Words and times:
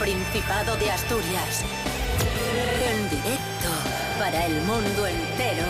Principado 0.00 0.76
de 0.76 0.90
Asturias. 0.90 1.62
En 2.90 3.10
directo 3.10 3.68
para 4.18 4.46
el 4.46 4.54
mundo 4.62 5.06
entero. 5.06 5.66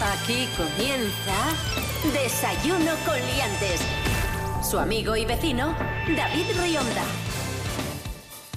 Aquí 0.00 0.48
comienza 0.56 1.34
Desayuno 2.12 2.92
con 3.04 3.16
Liantes. 3.16 3.80
Su 4.62 4.78
amigo 4.78 5.16
y 5.16 5.24
vecino, 5.24 5.74
David 6.16 6.46
Rionda. 6.62 7.02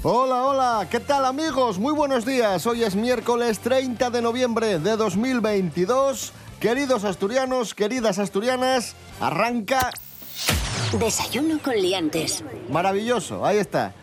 Hola, 0.03 0.45
hola, 0.45 0.87
¿qué 0.89 0.99
tal 0.99 1.25
amigos? 1.25 1.79
Muy 1.79 1.93
buenos 1.93 2.23
días. 2.23 2.67
Hoy 2.67 2.83
es 2.83 2.95
miércoles 2.95 3.57
30 3.57 4.11
de 4.11 4.21
noviembre 4.21 4.77
de 4.77 4.97
2022. 4.97 6.31
Queridos 6.59 7.05
asturianos, 7.05 7.73
queridas 7.73 8.19
asturianas, 8.19 8.95
arranca 9.19 9.89
Desayuno 10.93 11.59
con 11.61 11.75
Liantes. 11.75 12.43
maravilloso. 12.69 13.45
Ahí 13.45 13.57
está. 13.57 13.93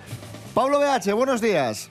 Pablo 0.54 0.78
BH, 0.78 1.12
buenos 1.14 1.40
días. 1.40 1.90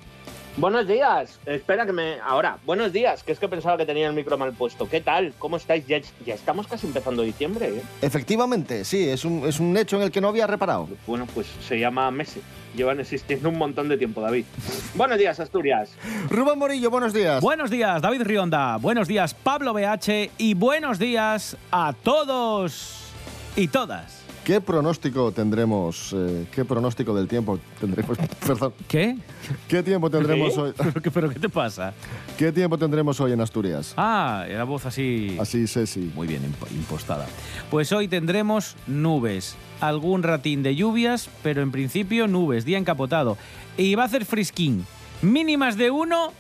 Buenos 0.56 0.88
días. 0.88 1.40
Espera 1.46 1.86
que 1.86 1.92
me. 1.92 2.20
Ahora, 2.22 2.60
buenos 2.66 2.94
días, 2.94 3.24
que 3.24 3.32
es 3.34 3.40
que 3.40 3.50
pensaba 3.50 3.76
que 3.76 3.86
tenía 3.86 4.08
el 4.08 4.14
micro 4.14 4.38
mal 4.38 4.54
puesto. 4.54 4.88
¿Qué 4.88 5.02
tal? 5.02 5.34
¿Cómo 5.38 5.58
estáis? 5.58 5.86
Ya, 5.88 6.00
ya 6.26 6.36
estamos 6.36 6.68
casi 6.68 6.88
empezando 6.88 7.24
diciembre, 7.24 7.70
¿eh? 7.70 7.82
Efectivamente, 8.02 8.86
sí, 8.86 9.10
es 9.10 9.26
un, 9.26 9.46
es 9.48 9.60
un 9.60 9.76
hecho 9.76 9.98
en 9.98 10.04
el 10.04 10.12
que 10.12 10.22
no 10.22 10.30
había 10.30 10.48
reparado. 10.48 10.88
Bueno, 11.08 11.28
pues 11.34 11.48
se 11.68 11.78
llama 11.78 12.10
Messi. 12.12 12.42
Llevan 12.76 13.00
existiendo 13.00 13.50
un 13.50 13.58
montón 13.58 13.90
de 13.90 13.98
tiempo, 13.98 14.22
David. 14.22 14.46
buenos 14.96 15.18
días, 15.18 15.40
Asturias. 15.40 15.92
Rubén 16.30 16.58
Morillo, 16.58 16.90
buenos 16.90 17.14
días. 17.14 17.42
Buenos 17.42 17.70
días, 17.70 18.02
David 18.02 18.22
Rionda. 18.22 18.78
Buenos 18.78 19.08
días, 19.10 19.34
Pablo 19.34 19.74
BH. 19.74 20.32
Y 20.38 20.54
buenos 20.54 21.00
días 21.00 21.58
a 21.72 21.94
todos 22.04 23.12
y 23.56 23.68
todas. 23.68 24.23
¿Qué 24.44 24.60
pronóstico 24.60 25.32
tendremos? 25.32 26.12
eh, 26.14 26.46
¿Qué 26.52 26.66
pronóstico 26.66 27.16
del 27.16 27.30
tiempo 27.30 27.60
tendremos? 27.80 28.18
Perdón. 28.46 28.74
¿Qué? 28.90 29.16
¿Qué 29.70 29.82
tiempo 29.84 30.10
tendremos 30.10 30.54
¿Qué? 30.54 30.60
hoy? 30.60 30.74
¿Pero 30.78 31.02
qué, 31.02 31.12
pero 31.12 31.30
qué 31.30 31.40
te 31.40 31.48
pasa? 31.48 31.94
¿Qué 32.38 32.52
tiempo 32.52 32.78
tendremos 32.78 33.20
hoy 33.22 33.32
en 33.32 33.40
Asturias? 33.40 33.94
Ah, 33.96 34.46
era 34.50 34.66
voz 34.66 34.86
así. 34.86 35.38
Así, 35.40 35.66
Ceci. 35.66 36.12
Muy 36.14 36.28
bien 36.28 36.42
imp- 36.44 36.72
impostada. 36.72 37.26
Pues 37.72 37.94
hoy 37.94 38.10
tendremos 38.10 38.76
nubes, 38.86 39.56
algún 39.80 40.24
ratín 40.24 40.62
de 40.62 40.76
lluvias, 40.76 41.30
pero 41.42 41.62
en 41.62 41.72
principio 41.72 42.28
nubes, 42.28 42.66
día 42.66 42.78
encapotado. 42.78 43.38
Y 43.78 43.96
va 43.96 44.04
a 44.04 44.06
hacer 44.08 44.26
frisquín. 44.26 44.86
Mínimas 45.22 45.78
de 45.78 45.90
1, 45.90 46.34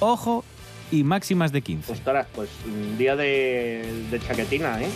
ojo, 0.00 0.44
y 0.92 1.02
máximas 1.02 1.50
de 1.52 1.62
15. 1.62 1.92
Ostras, 1.92 2.26
pues 2.34 2.50
un 2.66 2.98
día 2.98 3.16
de, 3.16 4.04
de 4.10 4.20
chaquetina, 4.20 4.82
¿eh? 4.82 4.88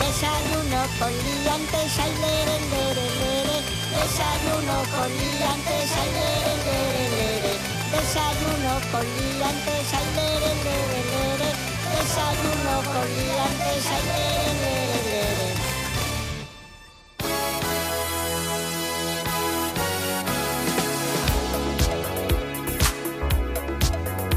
Desayuno 0.00 0.80
con 0.98 1.12
liantes, 1.12 1.98
ay, 1.98 2.12
lere, 2.24 2.56
lere, 2.72 3.06
lere. 3.20 3.56
Desayuno 3.94 4.76
con 4.94 5.10
liantes, 5.20 5.90
ay, 6.00 6.10
lere, 6.16 6.54
lere, 6.66 7.04
lere. 7.14 7.52
Desayuno 7.92 8.72
con 8.90 9.04
liantes, 9.04 9.88
ay, 9.98 10.06
lere, 10.16 10.52
lere. 10.64 11.50
Desayuno 11.94 12.74
con 12.92 13.06
liantes, 13.16 13.84
ay, 13.94 14.02
lere, 14.10 14.52
lere. 14.64 15.48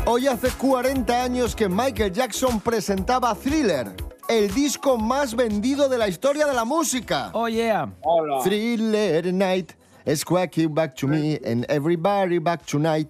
Hoy 0.05 0.27
hace 0.27 0.49
40 0.51 1.23
años 1.23 1.55
que 1.55 1.69
Michael 1.69 2.11
Jackson 2.11 2.59
presentaba 2.59 3.33
Thriller, 3.33 3.95
el 4.37 4.53
disco 4.53 4.97
más 4.97 5.35
vendido 5.35 5.87
de 5.89 5.97
la 5.97 6.07
historia 6.07 6.45
de 6.45 6.53
la 6.53 6.65
música. 6.65 7.29
Oh, 7.33 7.47
yeah. 7.47 7.91
Hola. 8.01 8.41
Thriller 8.43 9.31
Night, 9.33 9.73
Squacky 10.15 10.65
Back 10.67 10.95
to 10.95 11.07
Me 11.07 11.39
and 11.45 11.65
Everybody 11.69 12.39
Back 12.39 12.65
Tonight. 12.65 13.09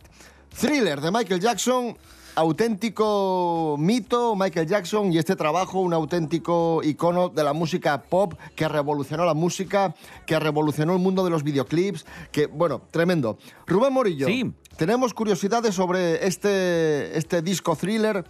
Thriller 0.60 1.00
de 1.02 1.12
Michael 1.12 1.40
Jackson, 1.40 1.98
auténtico 2.36 3.76
mito 3.80 4.36
Michael 4.36 4.68
Jackson 4.68 5.12
y 5.14 5.18
este 5.18 5.36
trabajo 5.36 5.80
un 5.80 5.94
auténtico 5.94 6.82
icono 6.84 7.30
de 7.30 7.44
la 7.44 7.54
música 7.54 8.02
pop 8.04 8.34
que 8.56 8.68
revolucionó 8.68 9.26
la 9.26 9.34
música, 9.34 9.96
que 10.26 10.40
revolucionó 10.40 10.94
el 10.94 11.00
mundo 11.00 11.24
de 11.24 11.30
los 11.32 11.44
videoclips, 11.44 12.06
que 12.32 12.48
bueno, 12.48 12.82
tremendo. 12.92 13.38
Rubén 13.66 13.94
Morillo, 13.94 14.28
Sí. 14.28 14.52
tenemos 14.78 15.14
curiosidades 15.14 15.74
sobre 15.76 16.26
este, 16.28 17.18
este 17.18 17.42
disco 17.42 17.76
Thriller 17.76 18.24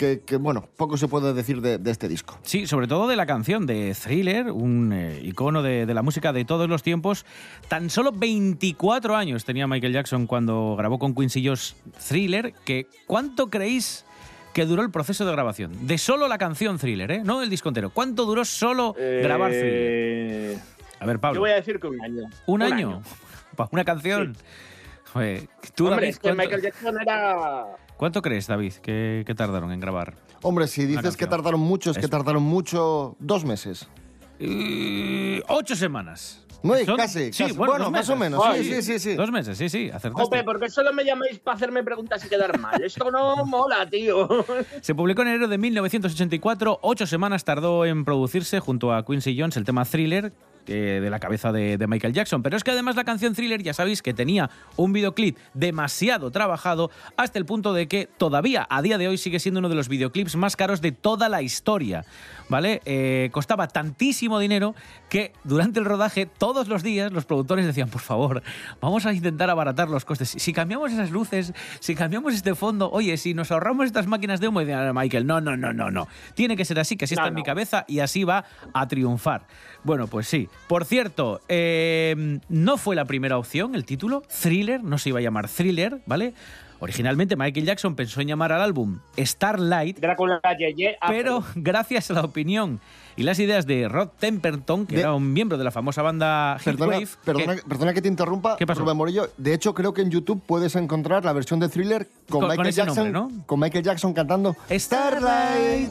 que, 0.00 0.20
que, 0.24 0.36
bueno, 0.36 0.66
poco 0.78 0.96
se 0.96 1.08
puede 1.08 1.34
decir 1.34 1.60
de, 1.60 1.76
de 1.76 1.90
este 1.90 2.08
disco. 2.08 2.38
Sí, 2.42 2.66
sobre 2.66 2.86
todo 2.86 3.06
de 3.06 3.16
la 3.16 3.26
canción 3.26 3.66
de 3.66 3.94
Thriller, 3.94 4.50
un 4.50 4.94
eh, 4.94 5.20
icono 5.22 5.62
de, 5.62 5.84
de 5.84 5.92
la 5.92 6.00
música 6.00 6.32
de 6.32 6.46
todos 6.46 6.70
los 6.70 6.82
tiempos. 6.82 7.26
Tan 7.68 7.90
solo 7.90 8.10
24 8.10 9.14
años 9.14 9.44
tenía 9.44 9.66
Michael 9.66 9.92
Jackson 9.92 10.26
cuando 10.26 10.74
grabó 10.78 10.98
con 10.98 11.14
Quincy 11.14 11.44
Jones 11.44 11.76
Thriller, 12.08 12.54
que 12.64 12.86
¿cuánto 13.06 13.50
creéis 13.50 14.06
que 14.54 14.64
duró 14.64 14.80
el 14.82 14.90
proceso 14.90 15.26
de 15.26 15.32
grabación? 15.32 15.86
De 15.86 15.98
solo 15.98 16.28
la 16.28 16.38
canción 16.38 16.78
Thriller, 16.78 17.10
¿eh? 17.12 17.20
No 17.22 17.42
el 17.42 17.50
disco 17.50 17.68
entero. 17.68 17.90
¿Cuánto 17.90 18.24
duró 18.24 18.46
solo 18.46 18.94
grabar 18.96 19.50
Thriller? 19.50 19.68
Eh, 20.54 20.58
A 20.98 21.04
ver, 21.04 21.16
Yo 21.16 21.20
Pablo. 21.20 21.40
voy 21.40 21.50
a 21.50 21.56
decir 21.56 21.78
que 21.78 21.88
un 21.88 22.00
año. 22.02 22.22
¿Un, 22.46 22.62
año? 22.62 23.02
¿Para 23.54 23.68
una 23.72 23.84
canción? 23.84 24.34
Joder, 25.12 25.46
¿tú, 25.74 25.84
Hombre, 25.88 25.96
David, 25.96 26.08
es 26.08 26.16
que 26.16 26.22
¿cuánto, 26.22 26.42
Michael 26.42 26.62
Jackson 26.62 27.00
era. 27.02 27.64
Cuánto 28.00 28.22
crees, 28.22 28.46
David, 28.46 28.72
que, 28.82 29.24
que 29.26 29.34
tardaron 29.34 29.72
en 29.72 29.78
grabar? 29.78 30.14
Hombre, 30.40 30.68
si 30.68 30.86
dices 30.86 31.18
que 31.18 31.26
tardaron 31.26 31.60
mucho, 31.60 31.90
es 31.90 31.98
que 31.98 32.08
tardaron 32.08 32.42
mucho, 32.42 33.14
dos 33.20 33.44
meses. 33.44 33.90
Eh, 34.40 35.42
ocho 35.48 35.76
semanas. 35.76 36.44
Son- 36.84 36.96
casi, 36.98 37.32
sí, 37.32 37.44
casi. 37.44 37.52
bueno, 37.54 37.72
Bueno, 37.72 37.84
dos 37.84 37.92
más 37.92 38.08
o 38.10 38.16
menos, 38.16 38.42
sí, 38.56 38.64
sí, 38.64 38.82
sí, 38.82 38.98
sí. 38.98 39.14
Dos 39.14 39.30
meses, 39.30 39.56
sí, 39.56 39.70
sí, 39.70 39.88
acertaste. 39.88 40.22
Jope, 40.24 40.44
¿por 40.44 40.60
qué 40.60 40.68
solo 40.68 40.92
me 40.92 41.04
llamáis 41.04 41.38
para 41.38 41.56
hacerme 41.56 41.82
preguntas 41.82 42.22
y 42.24 42.28
quedar 42.28 42.58
mal? 42.58 42.82
Esto 42.84 43.10
no 43.10 43.46
mola, 43.46 43.88
tío. 43.88 44.28
Se 44.82 44.94
publicó 44.94 45.22
en 45.22 45.28
enero 45.28 45.48
de 45.48 45.56
1984, 45.56 46.80
ocho 46.82 47.06
semanas 47.06 47.44
tardó 47.44 47.86
en 47.86 48.04
producirse 48.04 48.60
junto 48.60 48.92
a 48.92 49.06
Quincy 49.06 49.38
Jones 49.38 49.56
el 49.56 49.64
tema 49.64 49.86
Thriller 49.86 50.34
eh, 50.66 51.00
de 51.02 51.08
la 51.10 51.18
cabeza 51.18 51.50
de, 51.50 51.78
de 51.78 51.86
Michael 51.86 52.12
Jackson. 52.12 52.42
Pero 52.42 52.58
es 52.58 52.62
que 52.62 52.70
además 52.72 52.94
la 52.94 53.04
canción 53.04 53.34
Thriller 53.34 53.62
ya 53.62 53.72
sabéis 53.72 54.02
que 54.02 54.12
tenía 54.12 54.50
un 54.76 54.92
videoclip 54.92 55.38
demasiado 55.54 56.30
trabajado 56.30 56.90
hasta 57.16 57.38
el 57.38 57.46
punto 57.46 57.72
de 57.72 57.88
que 57.88 58.06
todavía 58.06 58.66
a 58.68 58.82
día 58.82 58.98
de 58.98 59.08
hoy 59.08 59.16
sigue 59.16 59.40
siendo 59.40 59.60
uno 59.60 59.70
de 59.70 59.74
los 59.76 59.88
videoclips 59.88 60.36
más 60.36 60.56
caros 60.56 60.82
de 60.82 60.92
toda 60.92 61.30
la 61.30 61.40
historia. 61.40 62.04
¿Vale? 62.50 62.82
Eh, 62.84 63.30
costaba 63.32 63.68
tantísimo 63.68 64.29
dinero 64.38 64.74
que 65.08 65.32
durante 65.44 65.80
el 65.80 65.84
rodaje 65.84 66.26
todos 66.26 66.68
los 66.68 66.82
días 66.82 67.12
los 67.12 67.24
productores 67.24 67.66
decían, 67.66 67.88
por 67.88 68.00
favor, 68.00 68.42
vamos 68.80 69.06
a 69.06 69.12
intentar 69.12 69.50
abaratar 69.50 69.88
los 69.88 70.04
costes. 70.04 70.30
Si 70.36 70.52
cambiamos 70.52 70.92
esas 70.92 71.10
luces, 71.10 71.52
si 71.80 71.94
cambiamos 71.94 72.34
este 72.34 72.54
fondo, 72.54 72.90
oye, 72.90 73.16
si 73.16 73.34
nos 73.34 73.50
ahorramos 73.50 73.86
estas 73.86 74.06
máquinas 74.06 74.40
de 74.40 74.48
humo, 74.48 74.60
y 74.60 74.64
decían, 74.64 74.94
Michael, 74.94 75.26
no, 75.26 75.40
no, 75.40 75.56
no, 75.56 75.72
no, 75.72 75.90
no. 75.90 76.08
Tiene 76.34 76.56
que 76.56 76.64
ser 76.64 76.78
así, 76.78 76.96
que 76.96 77.06
así 77.06 77.14
No, 77.14 77.22
está 77.22 77.28
en 77.28 77.34
mi 77.34 77.42
cabeza 77.42 77.84
y 77.88 78.00
así 78.00 78.24
va 78.24 78.44
a 78.72 78.88
triunfar. 78.88 79.46
Bueno, 79.82 80.06
pues 80.06 80.28
sí. 80.28 80.48
Por 80.68 80.84
cierto, 80.84 81.40
eh, 81.48 82.38
no 82.48 82.76
fue 82.76 82.96
la 82.96 83.04
primera 83.04 83.38
opción 83.38 83.74
el 83.74 83.84
título. 83.84 84.22
Thriller, 84.42 84.82
no 84.82 84.98
se 84.98 85.08
iba 85.08 85.18
a 85.18 85.22
llamar 85.22 85.48
Thriller, 85.48 86.00
¿vale? 86.06 86.34
Originalmente 86.80 87.36
Michael 87.36 87.66
Jackson 87.66 87.94
pensó 87.94 88.20
en 88.20 88.28
llamar 88.28 88.52
al 88.52 88.62
álbum 88.62 88.98
Starlight, 89.18 89.98
pero 91.08 91.44
gracias 91.54 92.10
a 92.10 92.14
la 92.14 92.22
opinión 92.22 92.80
y 93.16 93.22
las 93.22 93.38
ideas 93.38 93.66
de 93.66 93.86
Rod 93.88 94.08
Temperton, 94.18 94.86
que 94.86 94.94
De- 94.96 95.02
era 95.02 95.12
un 95.12 95.32
miembro 95.32 95.58
de 95.58 95.64
la 95.64 95.70
famosa 95.70 96.00
banda 96.00 96.56
Perdona, 96.64 96.96
Heatwave, 96.96 97.16
perdona, 97.24 97.56
que- 97.56 97.62
perdona 97.62 97.92
que 97.92 98.00
te 98.02 98.08
interrumpa, 98.08 98.56
¿Qué 98.56 98.66
pasó? 98.66 98.80
Rubén 98.80 98.96
Morillo. 98.96 99.28
De 99.36 99.52
hecho, 99.52 99.74
creo 99.74 99.92
que 99.92 100.00
en 100.00 100.10
YouTube 100.10 100.42
puedes 100.46 100.74
encontrar 100.74 101.24
la 101.24 101.34
versión 101.34 101.60
de 101.60 101.68
Thriller 101.68 102.08
con, 102.30 102.48
Michael 102.48 102.72
Jackson, 102.72 103.12
nombre, 103.12 103.12
¿no? 103.12 103.46
con 103.46 103.60
Michael 103.60 103.84
Jackson 103.84 104.14
cantando 104.14 104.56
starlight, 104.70 105.90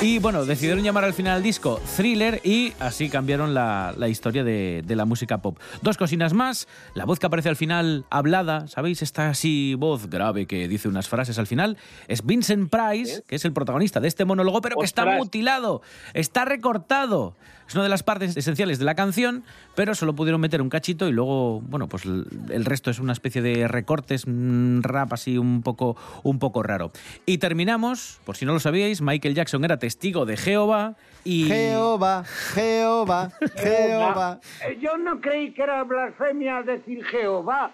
Y 0.00 0.20
bueno, 0.20 0.44
decidieron 0.44 0.84
llamar 0.84 1.02
al 1.02 1.12
final 1.12 1.38
al 1.38 1.42
disco 1.42 1.80
Thriller 1.96 2.40
y 2.44 2.72
así 2.78 3.10
cambiaron 3.10 3.52
la, 3.52 3.92
la 3.96 4.08
historia 4.08 4.44
de, 4.44 4.84
de 4.86 4.94
la 4.94 5.04
música 5.04 5.38
pop. 5.38 5.58
Dos 5.82 5.96
cocinas 5.96 6.34
más, 6.34 6.68
la 6.94 7.04
voz 7.04 7.18
que 7.18 7.26
aparece 7.26 7.48
al 7.48 7.56
final 7.56 8.04
hablada, 8.08 8.68
¿sabéis? 8.68 9.02
Esta 9.02 9.30
así 9.30 9.74
voz 9.74 10.08
grave 10.08 10.46
que 10.46 10.68
dice 10.68 10.86
unas 10.86 11.08
frases 11.08 11.40
al 11.40 11.48
final, 11.48 11.78
es 12.06 12.24
Vincent 12.24 12.70
Price, 12.70 13.24
que 13.26 13.34
es 13.34 13.44
el 13.44 13.52
protagonista 13.52 13.98
de 13.98 14.06
este 14.06 14.24
monólogo, 14.24 14.60
pero 14.60 14.76
que 14.76 14.84
está 14.84 15.04
mutilado, 15.04 15.82
está 16.14 16.44
recortado. 16.44 17.34
Es 17.68 17.74
una 17.74 17.82
de 17.82 17.90
las 17.90 18.02
partes 18.02 18.34
esenciales 18.34 18.78
de 18.78 18.86
la 18.86 18.94
canción, 18.94 19.44
pero 19.74 19.94
solo 19.94 20.14
pudieron 20.14 20.40
meter 20.40 20.62
un 20.62 20.70
cachito 20.70 21.06
y 21.06 21.12
luego, 21.12 21.60
bueno, 21.60 21.86
pues 21.86 22.06
el, 22.06 22.64
resto 22.64 22.90
es 22.90 22.98
una 22.98 23.12
especie 23.12 23.42
de 23.42 23.68
recortes, 23.68 24.24
un 24.24 24.80
rap 24.82 25.12
así 25.12 25.36
un 25.36 25.60
poco, 25.62 25.94
un 26.22 26.38
poco 26.38 26.62
raro. 26.62 26.92
Y 27.26 27.36
terminamos, 27.36 28.20
por 28.24 28.38
si 28.38 28.46
no 28.46 28.54
lo 28.54 28.60
sabíais, 28.60 29.02
Michael 29.02 29.34
Jackson 29.34 29.66
era 29.66 29.78
testigo 29.88 30.26
de 30.26 30.36
Jehová 30.36 30.96
y... 31.24 31.46
Jehová, 31.48 32.22
Jehová, 32.54 33.30
Jehová. 33.56 34.38
Eh, 34.66 34.78
Yo 34.82 34.98
no 34.98 35.18
creí 35.18 35.54
que 35.54 35.62
era 35.62 35.82
blasfemia 35.82 36.62
decir 36.62 37.02
Jehová. 37.06 37.72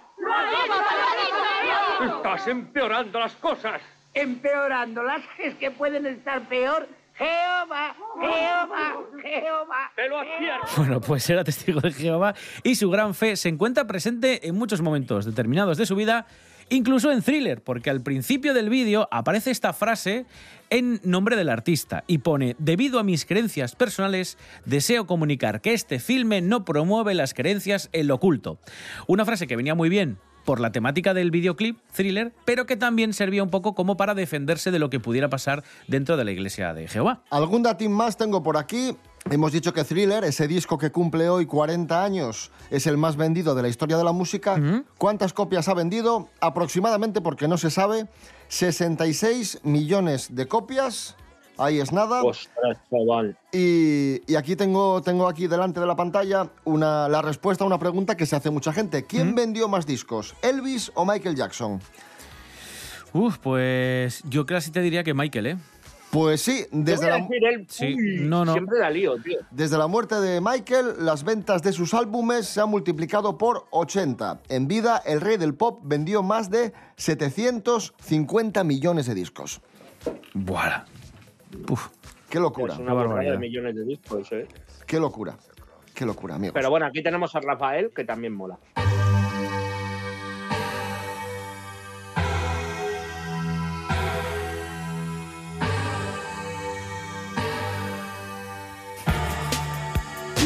Estás 2.00 2.46
empeorando 2.46 3.19
las 3.19 3.34
cosas. 3.34 3.81
empeorándolas. 4.14 5.22
Es 5.38 5.56
que 5.56 5.72
pueden 5.72 6.06
estar 6.06 6.49
peor. 6.49 6.87
Jehová, 7.16 7.94
Jehová, 8.20 8.96
Jehová. 9.22 9.93
Te 9.96 10.08
lo 10.08 10.19
advierto. 10.19 10.67
Bueno, 10.76 11.00
pues 11.00 11.28
era 11.31 11.43
testigo 11.44 11.81
de 11.81 11.93
Jehová 11.93 12.34
y 12.62 12.75
su 12.76 12.90
gran 12.90 13.14
fe 13.14 13.37
se 13.37 13.49
encuentra 13.49 13.87
presente 13.87 14.46
en 14.49 14.55
muchos 14.56 14.81
momentos 14.82 15.25
determinados 15.25 15.78
de 15.78 15.87
su 15.87 15.94
vida, 15.96 16.26
incluso 16.69 17.12
en 17.12 17.22
thriller, 17.22 17.62
porque 17.62 17.90
al 17.90 18.00
principio 18.00 18.55
del 18.55 18.70
vídeo 18.70 19.08
aparece 19.11 19.50
esta 19.50 19.72
frase 19.72 20.26
en 20.70 21.00
nombre 21.05 21.37
del 21.37 21.49
artista 21.49 22.05
y 22.06 22.19
pone, 22.19 22.56
debido 22.58 22.99
a 22.99 23.05
mis 23.05 23.25
creencias 23.25 23.76
personales, 23.76 24.38
deseo 24.64 25.06
comunicar 25.06 25.61
que 25.61 25.75
este 25.75 25.99
filme 25.99 26.40
no 26.40 26.64
promueve 26.64 27.14
las 27.14 27.34
creencias 27.34 27.90
en 27.93 28.08
lo 28.08 28.16
oculto. 28.16 28.58
Una 29.06 29.25
frase 29.25 29.46
que 29.46 29.56
venía 29.56 29.75
muy 29.75 29.88
bien 29.88 30.19
por 30.44 30.61
la 30.61 30.72
temática 30.72 31.14
del 31.14 31.31
videoclip, 31.31 31.78
thriller, 31.93 32.32
pero 32.44 32.67
que 32.67 32.76
también 32.76 33.12
servía 33.12 33.43
un 33.43 33.50
poco 33.50 33.75
como 33.75 33.96
para 33.96 34.14
defenderse 34.14 34.70
de 34.70 34.78
lo 34.78 34.90
que 34.90 35.00
pudiera 35.00 35.28
pasar 35.28 35.64
dentro 35.88 36.17
de 36.17 36.25
la 36.25 36.32
iglesia 36.32 36.75
de 36.75 36.87
Jehová. 36.87 37.22
Algún 37.31 37.62
datín 37.62 37.93
más 37.93 38.17
tengo 38.17 38.43
por 38.43 38.56
aquí. 38.56 38.96
Hemos 39.31 39.53
dicho 39.53 39.73
que 39.73 39.85
Thriller, 39.85 40.23
ese 40.25 40.47
disco 40.47 40.76
que 40.76 40.91
cumple 40.91 41.29
hoy 41.31 41.47
40 41.47 42.05
años, 42.05 42.50
es 42.71 42.87
el 42.87 42.99
más 42.99 43.17
vendido 43.17 43.55
de 43.55 43.62
la 43.62 43.69
historia 43.69 43.97
de 43.97 44.05
la 44.05 44.12
música. 44.12 44.61
¿Cuántas 44.99 45.32
copias 45.32 45.69
ha 45.69 45.75
vendido? 45.75 46.29
Aproximadamente, 46.41 47.23
porque 47.23 47.49
no 47.49 47.56
se 47.56 47.71
sabe, 47.71 48.06
66 48.49 49.61
millones 49.62 50.35
de 50.35 50.47
copias. 50.47 51.17
Ahí 51.56 51.79
es 51.79 51.93
nada. 51.93 52.23
Ostras, 52.23 52.79
chaval. 52.91 53.38
Y, 53.53 54.21
y 54.31 54.35
aquí 54.37 54.56
tengo, 54.56 55.00
tengo 55.03 55.27
aquí 55.27 55.47
delante 55.47 55.81
de 55.81 55.87
la 55.87 55.97
pantalla 55.97 56.50
una, 56.65 57.09
la 57.09 57.23
respuesta 57.23 57.65
a 57.65 57.67
una 57.67 57.79
pregunta 57.79 58.17
que 58.17 58.27
se 58.27 58.37
hace 58.37 58.50
mucha 58.50 58.73
gente. 58.73 59.05
¿Quién 59.05 59.35
vendió 59.35 59.69
más 59.69 59.87
discos, 59.87 60.35
Elvis 60.43 60.93
o 60.94 61.06
Michael 61.06 61.37
Jackson? 61.37 61.81
Uf, 63.12 63.38
pues 63.38 64.23
yo 64.29 64.44
casi 64.44 64.73
te 64.73 64.81
diría 64.81 65.05
que 65.05 65.15
Michael, 65.15 65.47
¿eh? 65.47 65.56
Pues 66.14 66.43
sí, 66.43 66.64
desde 66.70 67.11
la, 67.11 67.26
Sí, 67.66 67.93
uy, 67.93 68.20
no, 68.20 68.44
no. 68.44 68.52
Siempre 68.52 68.78
la 68.78 68.88
lío, 68.88 69.20
tío. 69.20 69.40
desde 69.50 69.76
la 69.76 69.88
muerte 69.88 70.14
de 70.20 70.40
Michael, 70.40 70.94
las 71.05 71.25
ventas 71.25 71.61
de 71.61 71.72
sus 71.72 71.93
álbumes 71.93 72.46
se 72.46 72.61
han 72.61 72.69
multiplicado 72.69 73.37
por 73.37 73.66
80. 73.70 74.43
En 74.49 74.69
vida, 74.69 75.02
el 75.05 75.20
rey 75.20 75.38
del 75.38 75.55
pop 75.56 75.81
vendió 75.82 76.22
más 76.22 76.50
de 76.50 76.72
750 76.94 78.62
millones 78.62 79.06
de 79.06 79.14
discos. 79.14 79.61
Buah. 80.34 80.84
Uf. 81.69 81.88
Qué 82.31 82.38
locura, 82.38 82.75
Es 82.75 82.78
Qué 82.78 82.84
una 82.84 82.94
barbaridad 82.94 83.32
de 83.32 83.38
millones 83.38 83.75
de 83.75 83.84
discos, 83.84 84.31
¿eh? 84.31 84.46
qué 84.87 85.00
locura, 85.00 85.37
qué 85.96 86.06
locura, 86.06 86.37
amigos. 86.37 86.55
Pero 86.55 86.70
bueno, 86.70 86.87
aquí 86.87 87.02
tenemos 87.02 87.34
a 87.34 87.40
Rafael, 87.40 87.90
que 87.93 88.05
también 88.05 88.34
mola. 88.34 88.56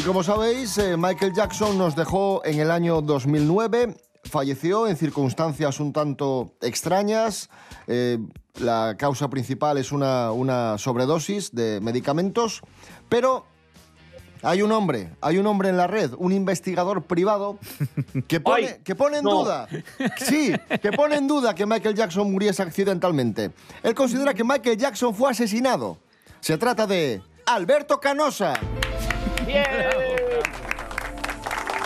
Como 0.08 0.22
sabéis, 0.22 0.78
eh, 0.78 0.96
Michael 0.96 1.34
Jackson 1.34 1.76
nos 1.76 1.94
dejó 1.94 2.40
en 2.46 2.58
el 2.60 2.70
año 2.70 3.02
2009. 3.02 3.94
Falleció 4.24 4.88
en 4.88 4.96
circunstancias 4.96 5.80
un 5.80 5.92
tanto 5.92 6.54
extrañas. 6.62 7.50
Eh, 7.88 8.16
la 8.58 8.96
causa 8.98 9.28
principal 9.28 9.76
es 9.76 9.92
una, 9.92 10.32
una 10.32 10.78
sobredosis 10.78 11.54
de 11.54 11.80
medicamentos. 11.82 12.62
Pero 13.10 13.44
hay 14.42 14.62
un 14.62 14.72
hombre, 14.72 15.10
hay 15.20 15.36
un 15.36 15.46
hombre 15.46 15.68
en 15.68 15.76
la 15.76 15.86
red, 15.86 16.12
un 16.16 16.32
investigador 16.32 17.02
privado, 17.02 17.58
que 18.28 18.40
pone, 18.40 18.80
que 18.82 18.94
pone 18.94 19.18
en 19.18 19.24
no. 19.24 19.42
duda, 19.42 19.68
sí, 20.24 20.54
que 20.80 20.90
pone 20.90 21.16
en 21.16 21.28
duda 21.28 21.54
que 21.54 21.66
Michael 21.66 21.94
Jackson 21.94 22.32
muriese 22.32 22.62
accidentalmente. 22.62 23.50
Él 23.82 23.94
considera 23.94 24.32
que 24.32 24.42
Michael 24.42 24.78
Jackson 24.78 25.14
fue 25.14 25.30
asesinado. 25.30 25.98
Se 26.40 26.56
trata 26.56 26.86
de 26.86 27.20
Alberto 27.44 28.00
Canosa. 28.00 28.54
¡Bien! 29.48 29.64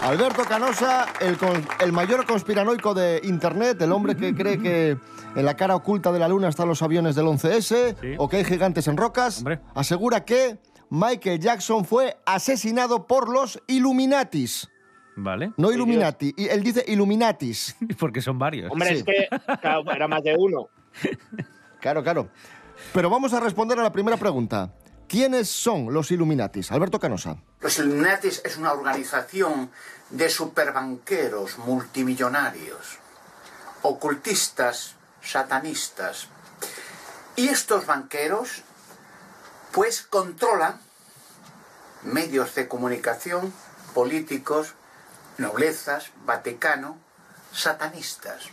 Alberto 0.02 0.42
Canosa, 0.44 1.06
el, 1.20 1.36
con- 1.38 1.64
el 1.80 1.92
mayor 1.92 2.26
conspiranoico 2.26 2.92
de 2.92 3.20
Internet, 3.22 3.80
el 3.82 3.92
hombre 3.92 4.16
que 4.16 4.34
cree 4.34 4.58
que 4.58 4.96
en 5.36 5.44
la 5.44 5.56
cara 5.56 5.76
oculta 5.76 6.10
de 6.10 6.18
la 6.18 6.26
luna 6.28 6.48
están 6.48 6.66
los 6.68 6.82
aviones 6.82 7.14
del 7.14 7.26
11S 7.26 7.96
Sí. 8.00 8.14
o 8.18 8.28
que 8.28 8.38
hay 8.38 8.44
gigantes 8.44 8.88
en 8.88 8.96
rocas, 8.96 9.38
Hombre. 9.38 9.60
asegura 9.74 10.24
que 10.24 10.58
Michael 10.90 11.38
Jackson 11.38 11.84
fue 11.84 12.16
asesinado 12.26 13.06
por 13.06 13.32
los 13.32 13.62
Illuminatis. 13.68 14.68
Vale. 15.14 15.52
No 15.56 15.70
Illuminati, 15.70 16.34
y 16.36 16.48
él 16.48 16.62
dice 16.64 16.84
Illuminatis. 16.88 17.76
Porque 18.00 18.20
son 18.20 18.38
varios. 18.40 18.72
Hombre, 18.72 18.88
Sí. 18.88 18.94
es 18.96 19.04
que 19.04 19.28
claro, 19.60 19.84
era 19.94 20.08
más 20.08 20.22
de 20.24 20.34
uno. 20.36 20.66
Claro, 21.80 22.02
claro. 22.02 22.28
Pero 22.92 23.08
vamos 23.08 23.32
a 23.34 23.40
responder 23.40 23.78
a 23.78 23.82
la 23.84 23.92
primera 23.92 24.16
pregunta. 24.16 24.72
¿Quiénes 25.08 25.50
son 25.50 25.92
los 25.92 26.10
Illuminatis? 26.10 26.72
Alberto 26.72 26.98
Canosa. 26.98 27.36
Los 27.60 27.78
Illuminatis 27.78 28.40
es 28.44 28.56
una 28.56 28.72
organización 28.72 29.70
de 30.10 30.28
superbanqueros 30.30 31.58
multimillonarios, 31.58 32.98
ocultistas, 33.82 34.94
satanistas. 35.22 36.28
Y 37.36 37.48
estos 37.48 37.86
banqueros, 37.86 38.62
pues, 39.72 40.02
controlan 40.02 40.80
medios 42.02 42.54
de 42.54 42.68
comunicación, 42.68 43.52
políticos, 43.94 44.74
noblezas, 45.38 46.10
Vaticano, 46.24 46.98
satanistas. 47.52 48.50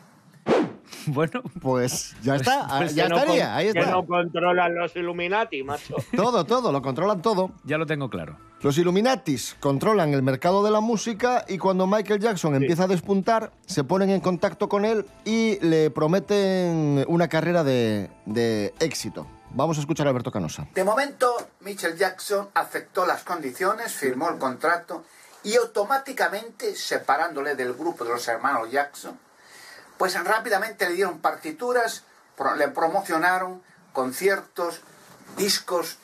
Bueno, 1.13 1.41
Pues 1.61 2.15
ya 2.21 2.35
está, 2.35 2.67
pues 2.77 2.95
ya 2.95 3.03
Que 3.03 3.09
no 3.09 3.17
estaría, 3.17 3.45
con- 3.45 3.53
ahí 3.56 3.71
Que 3.73 3.79
está. 3.79 3.91
no 3.91 4.06
controlan 4.06 4.75
los 4.75 4.95
Illuminati, 4.95 5.63
macho. 5.63 5.95
Todo, 6.15 6.45
todo, 6.45 6.71
lo 6.71 6.81
controlan 6.81 7.21
todo. 7.21 7.51
ya 7.63 7.77
lo 7.77 7.85
tengo 7.85 8.09
claro. 8.09 8.38
Los 8.61 8.77
Illuminatis 8.77 9.56
controlan 9.61 10.13
el 10.13 10.21
mercado 10.21 10.63
de 10.63 10.71
la 10.71 10.81
música 10.81 11.45
y 11.47 11.57
cuando 11.57 11.88
Michael 11.88 12.19
Jackson 12.19 12.56
empieza 12.56 12.83
a 12.83 12.88
despuntar, 12.88 13.51
se 13.65 13.83
ponen 13.85 14.09
en 14.09 14.19
contacto 14.19 14.67
con 14.67 14.83
él 14.83 15.06
y 15.23 15.57
le 15.65 15.89
prometen 15.91 17.06
una 17.07 17.28
carrera 17.30 17.63
de, 17.63 18.09
de 18.25 18.73
éxito. 18.81 19.25
Vamos 19.51 19.78
a 19.78 19.80
escuchar 19.80 20.06
a 20.07 20.09
Alberto 20.09 20.31
Canosa. 20.31 20.68
De 20.75 20.83
momento, 20.83 21.33
Michael 21.61 21.97
Jackson 21.97 22.49
aceptó 22.54 23.06
las 23.06 23.23
condiciones, 23.23 23.94
firmó 23.94 24.30
el 24.30 24.37
contrato 24.37 25.06
y 25.44 25.56
automáticamente, 25.56 26.75
separándole 26.75 27.56
del 27.56 27.73
grupo 27.73 28.04
de 28.04 28.11
los 28.11 28.28
hermanos 28.28 28.69
Jackson, 28.69 29.18
pues 29.99 30.15
rápidamente 30.23 30.87
le 30.87 30.95
dieron 30.95 31.19
partituras, 31.19 32.06
le 32.56 32.69
promocionaron 32.69 33.61
conciertos, 33.91 34.79
discos, 35.35 35.97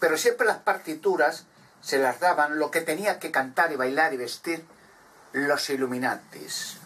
pero 0.00 0.16
siempre 0.16 0.46
las 0.46 0.56
partituras 0.56 1.44
se 1.82 1.98
las 1.98 2.18
daban 2.18 2.58
lo 2.58 2.70
que 2.70 2.80
tenía 2.80 3.18
que 3.18 3.30
cantar 3.30 3.70
y 3.70 3.76
bailar 3.76 4.14
y 4.14 4.16
vestir 4.16 4.64
los 5.32 5.68
Illuminatis. 5.68 6.78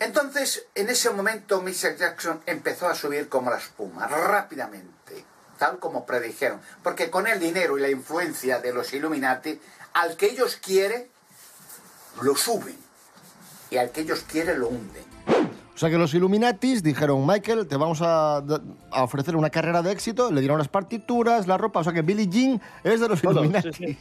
Entonces, 0.00 0.64
en 0.74 0.88
ese 0.88 1.10
momento, 1.10 1.60
Michael 1.60 1.98
Jackson 1.98 2.42
empezó 2.46 2.88
a 2.88 2.94
subir 2.94 3.28
como 3.28 3.50
la 3.50 3.58
espuma, 3.58 4.06
rápidamente, 4.06 5.26
tal 5.58 5.78
como 5.78 6.06
predijeron. 6.06 6.62
Porque 6.82 7.10
con 7.10 7.26
el 7.26 7.38
dinero 7.38 7.76
y 7.76 7.82
la 7.82 7.90
influencia 7.90 8.60
de 8.60 8.72
los 8.72 8.94
Illuminati, 8.94 9.60
al 9.92 10.16
que 10.16 10.30
ellos 10.30 10.56
quieren, 10.56 11.06
lo 12.22 12.34
suben. 12.34 12.91
Y 13.72 13.76
al 13.78 13.90
que 13.90 14.02
ellos 14.02 14.24
quieren, 14.30 14.60
lo 14.60 14.68
hunden. 14.68 15.02
O 15.74 15.78
sea 15.78 15.88
que 15.88 15.96
los 15.96 16.12
Illuminatis 16.14 16.82
dijeron, 16.82 17.26
Michael, 17.26 17.66
te 17.66 17.76
vamos 17.76 18.02
a, 18.02 18.36
a 18.90 19.02
ofrecer 19.02 19.34
una 19.36 19.48
carrera 19.48 19.80
de 19.82 19.90
éxito, 19.90 20.30
le 20.30 20.40
dieron 20.40 20.58
las 20.58 20.68
partituras, 20.68 21.46
la 21.46 21.56
ropa, 21.56 21.80
o 21.80 21.84
sea 21.84 21.92
que 21.94 22.02
Billie 22.02 22.28
Jean 22.28 22.60
es 22.84 23.00
de 23.00 23.08
los 23.08 23.22
Todo, 23.22 23.40
Illuminatis. 23.40 23.74
sí, 23.76 23.96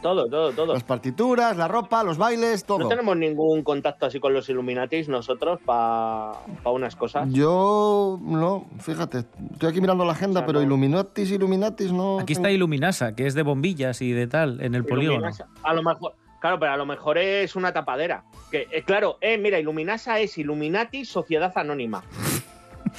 Todo, 0.00 0.28
todo, 0.28 0.52
todo. 0.52 0.74
Las 0.74 0.84
partituras, 0.84 1.56
la 1.56 1.66
ropa, 1.66 2.04
los 2.04 2.16
bailes, 2.16 2.64
todo. 2.64 2.78
No 2.78 2.88
tenemos 2.88 3.16
ningún 3.16 3.64
contacto 3.64 4.06
así 4.06 4.20
con 4.20 4.32
los 4.32 4.48
Illuminatis 4.48 5.08
nosotros 5.08 5.58
para 5.66 6.34
unas 6.64 6.94
cosas. 6.94 7.28
Yo, 7.32 8.18
no, 8.22 8.66
fíjate, 8.78 9.24
estoy 9.52 9.70
aquí 9.70 9.80
mirando 9.80 10.04
la 10.04 10.12
agenda, 10.12 10.40
O 10.40 10.42
sea, 10.42 10.46
pero 10.46 10.60
no. 10.60 10.64
Illuminatis, 10.66 11.30
Illuminatis, 11.32 11.90
no... 11.92 12.20
Aquí 12.20 12.34
está 12.34 12.44
tengo- 12.44 12.54
Iluminasa, 12.54 13.16
que 13.16 13.26
es 13.26 13.34
de 13.34 13.42
bombillas 13.42 14.00
y 14.00 14.12
de 14.12 14.28
tal, 14.28 14.60
en 14.60 14.76
el 14.76 14.84
polígono. 14.84 15.14
Illuminasa, 15.18 15.48
A 15.64 15.74
lo 15.74 15.82
mejor, 15.82 16.14
claro, 16.40 16.58
pero 16.58 16.72
a 16.72 16.76
lo 16.76 16.86
mejor 16.86 17.18
es 17.18 17.56
una 17.56 17.72
tapadera. 17.72 18.24
Que, 18.50 18.66
eh, 18.70 18.82
claro, 18.84 19.18
eh, 19.20 19.38
mira, 19.38 19.58
Illuminasa 19.58 20.18
es 20.20 20.38
Illuminati 20.38 21.04
Sociedad 21.04 21.52
Anónima. 21.56 22.02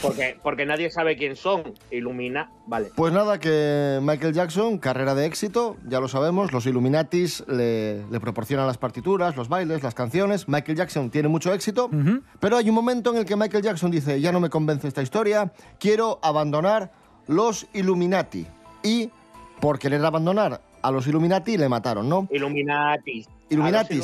Porque, 0.02 0.38
porque 0.42 0.66
nadie 0.66 0.90
sabe 0.92 1.18
quién 1.18 1.36
son. 1.36 1.74
Illumina, 1.92 2.52
vale. 2.68 2.90
Pues 2.96 3.12
nada, 3.12 3.40
que 3.40 4.00
Michael 4.02 4.34
Jackson, 4.34 4.78
carrera 4.78 5.14
de 5.14 5.26
éxito, 5.26 5.76
ya 5.86 6.00
lo 6.00 6.08
sabemos, 6.08 6.54
los 6.54 6.66
Illuminatis 6.66 7.44
le, 7.48 8.06
le 8.10 8.20
proporcionan 8.22 8.66
las 8.66 8.78
partituras, 8.78 9.36
los 9.36 9.50
bailes, 9.50 9.84
las 9.84 9.96
canciones. 9.96 10.48
Michael 10.48 10.78
Jackson 10.78 11.10
tiene 11.10 11.28
mucho 11.28 11.52
éxito, 11.54 11.90
pero 12.40 12.56
hay 12.56 12.70
un 12.70 12.76
momento 12.76 13.12
en 13.12 13.18
el 13.18 13.26
que 13.26 13.36
Michael 13.36 13.64
Jackson 13.64 13.92
dice, 13.92 14.22
ya 14.22 14.32
no 14.32 14.40
me 14.40 14.50
convence 14.50 14.88
esta 14.88 15.02
historia, 15.02 15.52
quiero 15.80 16.20
abandonar 16.22 16.92
los 17.28 17.68
Illuminati. 17.74 18.48
Y 18.84 19.10
por 19.60 19.80
querer 19.80 20.06
abandonar 20.06 20.62
a 20.82 20.92
los 20.92 21.08
Illuminati 21.08 21.58
le 21.58 21.70
mataron, 21.70 22.08
¿no? 22.08 22.22
Los 22.22 22.32
Illuminatis. 22.32 23.28
Illuminati. 23.50 24.02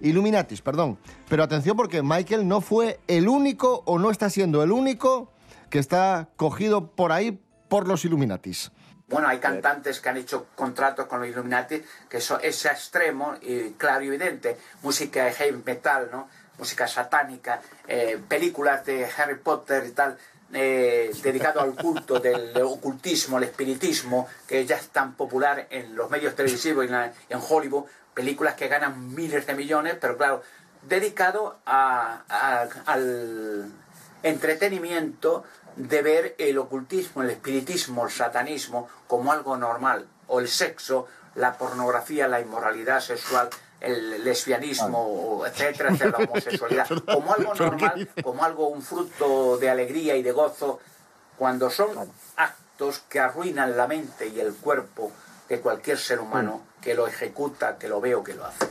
Illuminatis, 0.00 0.62
perdón. 0.62 0.98
Pero 1.28 1.42
atención 1.42 1.76
porque 1.76 2.02
Michael 2.02 2.48
no 2.48 2.60
fue 2.60 3.00
el 3.06 3.28
único 3.28 3.82
o 3.86 3.98
no 3.98 4.10
está 4.10 4.30
siendo 4.30 4.62
el 4.62 4.72
único 4.72 5.32
que 5.70 5.78
está 5.78 6.28
cogido 6.36 6.92
por 6.92 7.12
ahí 7.12 7.38
por 7.68 7.86
los 7.86 8.04
Illuminatis. 8.04 8.70
Bueno, 9.08 9.28
hay 9.28 9.38
cantantes 9.38 10.00
que 10.00 10.08
han 10.08 10.16
hecho 10.16 10.46
contratos 10.56 11.06
con 11.06 11.20
los 11.20 11.28
Illuminati 11.28 11.80
que 12.08 12.16
eso 12.16 12.40
es 12.40 12.64
extremo 12.64 13.34
y 13.40 13.70
claro 13.72 14.04
y 14.04 14.08
evidente. 14.08 14.56
Música 14.82 15.24
de 15.24 15.32
heavy 15.32 15.62
metal, 15.64 16.08
¿no? 16.10 16.28
Música 16.58 16.88
satánica, 16.88 17.60
eh, 17.86 18.18
películas 18.28 18.84
de 18.86 19.06
Harry 19.18 19.36
Potter 19.36 19.84
y 19.86 19.90
tal, 19.90 20.16
eh, 20.52 21.10
dedicado 21.22 21.60
al 21.60 21.74
culto 21.74 22.20
del 22.20 22.56
ocultismo, 22.62 23.38
el 23.38 23.44
espiritismo, 23.44 24.28
que 24.46 24.64
ya 24.64 24.76
es 24.76 24.88
tan 24.88 25.14
popular 25.14 25.66
en 25.70 25.94
los 25.96 26.08
medios 26.10 26.34
televisivos 26.34 26.84
y 26.84 26.86
en, 26.88 26.92
la- 26.92 27.12
en 27.28 27.40
Hollywood. 27.48 27.84
Películas 28.14 28.54
que 28.54 28.68
ganan 28.68 29.14
miles 29.14 29.46
de 29.46 29.54
millones, 29.54 29.96
pero 30.00 30.16
claro, 30.16 30.42
dedicado 30.82 31.58
a- 31.66 32.22
al 32.86 33.70
entretenimiento 34.22 35.44
de 35.76 36.02
ver 36.02 36.34
el 36.38 36.58
ocultismo, 36.58 37.22
el 37.22 37.30
espiritismo, 37.30 38.06
el 38.06 38.10
satanismo 38.12 38.88
como 39.06 39.32
algo 39.32 39.56
normal, 39.56 40.06
o 40.28 40.40
el 40.40 40.48
sexo, 40.48 41.06
la 41.34 41.58
pornografía, 41.58 42.26
la 42.28 42.40
inmoralidad 42.40 43.00
sexual, 43.00 43.50
el 43.80 44.24
lesbianismo, 44.24 45.44
etcétera, 45.46 45.90
etcétera, 45.90 46.18
la 46.18 46.24
homosexualidad, 46.30 46.88
como 47.04 47.34
algo 47.34 47.54
normal, 47.54 48.08
como 48.22 48.44
algo, 48.44 48.68
un 48.68 48.82
fruto 48.82 49.58
de 49.58 49.70
alegría 49.70 50.16
y 50.16 50.22
de 50.22 50.32
gozo, 50.32 50.80
cuando 51.36 51.70
son 51.70 51.90
actos 52.36 53.02
que 53.08 53.20
arruinan 53.20 53.76
la 53.76 53.86
mente 53.86 54.28
y 54.28 54.40
el 54.40 54.54
cuerpo 54.54 55.12
de 55.48 55.60
cualquier 55.60 55.98
ser 55.98 56.20
humano 56.20 56.62
que 56.80 56.94
lo 56.94 57.06
ejecuta, 57.06 57.78
que 57.78 57.88
lo 57.88 58.00
ve 58.00 58.14
o 58.14 58.24
que 58.24 58.34
lo 58.34 58.44
hace. 58.46 58.66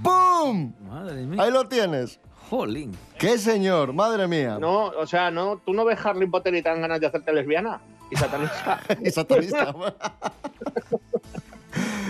¡Bum! 0.00 0.72
Madre 0.88 1.26
mía. 1.26 1.42
Ahí 1.42 1.50
lo 1.50 1.68
tienes. 1.68 2.20
Jolín. 2.48 2.96
¡Qué 3.18 3.38
señor! 3.38 3.92
¡Madre 3.92 4.26
mía! 4.26 4.58
No, 4.58 4.86
o 4.86 5.06
sea, 5.06 5.30
no, 5.30 5.58
tú 5.58 5.72
no 5.72 5.84
ves 5.84 5.98
Harry 6.04 6.26
Potter 6.26 6.54
y 6.54 6.62
te 6.62 6.68
dan 6.68 6.80
ganas 6.80 7.00
de 7.00 7.06
hacerte 7.06 7.32
lesbiana 7.32 7.80
y 8.10 8.16
satanista. 8.16 8.80
Y 9.00 9.10
satanista. 9.10 9.74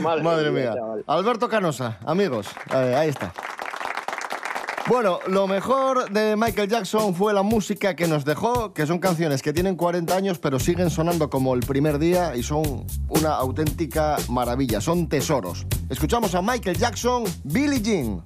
Madre, 0.00 0.23
Madre 0.23 0.50
mía. 0.50 0.75
Alberto 1.07 1.49
Canosa, 1.49 1.99
amigos, 2.04 2.49
eh, 2.75 2.95
ahí 2.97 3.09
está. 3.09 3.33
Bueno, 4.90 5.21
lo 5.28 5.47
mejor 5.47 6.11
de 6.11 6.35
Michael 6.37 6.69
Jackson 6.69 7.14
fue 7.14 7.33
la 7.33 7.42
música 7.42 7.95
que 7.95 8.09
nos 8.09 8.25
dejó, 8.25 8.73
que 8.75 8.87
son 8.87 8.99
canciones 8.99 9.40
que 9.40 9.52
tienen 9.52 9.76
40 9.76 10.16
años 10.16 10.40
pero 10.40 10.59
siguen 10.59 10.90
sonando 10.90 11.30
como 11.30 11.54
el 11.54 11.61
primer 11.61 12.00
día 12.00 12.35
y 12.35 12.42
son 12.42 12.87
una 13.09 13.35
auténtica 13.35 14.16
maravilla, 14.28 14.80
son 14.80 15.09
tesoros. 15.09 15.64
Escuchamos 15.88 16.35
a 16.35 16.42
Michael 16.42 16.76
Jackson, 16.76 17.23
Billie 17.45 17.80
Jean. 17.80 18.21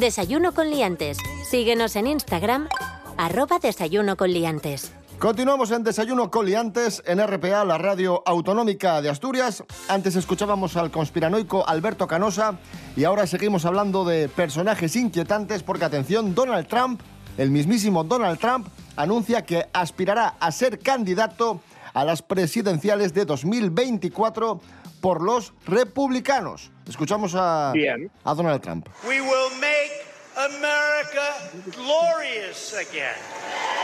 Desayuno 0.00 0.52
con 0.52 0.68
liantes. 0.68 1.16
Síguenos 1.48 1.96
en 1.96 2.06
Instagram, 2.06 2.68
arroba 3.16 3.58
desayuno 3.58 4.16
con 4.16 4.30
liantes. 4.30 4.92
Continuamos 5.18 5.70
en 5.70 5.84
Desayuno 5.84 6.30
Coliantes 6.30 7.02
en 7.06 7.26
RPA, 7.26 7.64
la 7.64 7.78
radio 7.78 8.22
autonómica 8.26 9.00
de 9.00 9.08
Asturias. 9.08 9.64
Antes 9.88 10.14
escuchábamos 10.14 10.76
al 10.76 10.90
conspiranoico 10.90 11.66
Alberto 11.66 12.06
Canosa 12.06 12.58
y 12.94 13.04
ahora 13.04 13.26
seguimos 13.26 13.64
hablando 13.64 14.04
de 14.04 14.28
personajes 14.28 14.94
inquietantes 14.96 15.62
porque, 15.62 15.86
atención, 15.86 16.34
Donald 16.34 16.68
Trump, 16.68 17.00
el 17.38 17.50
mismísimo 17.50 18.04
Donald 18.04 18.38
Trump, 18.38 18.68
anuncia 18.96 19.46
que 19.46 19.64
aspirará 19.72 20.36
a 20.38 20.52
ser 20.52 20.78
candidato 20.78 21.60
a 21.94 22.04
las 22.04 22.20
presidenciales 22.20 23.14
de 23.14 23.24
2024 23.24 24.60
por 25.06 25.22
los 25.22 25.52
republicanos. 25.66 26.72
Escuchamos 26.88 27.32
a, 27.36 27.70
Bien. 27.72 28.10
a 28.24 28.34
Donald 28.34 28.60
Trump. 28.60 28.88
We 29.06 29.20
will 29.20 29.50
make 29.60 29.92
America 30.34 31.48
glorious 31.76 32.74
again. 32.74 33.14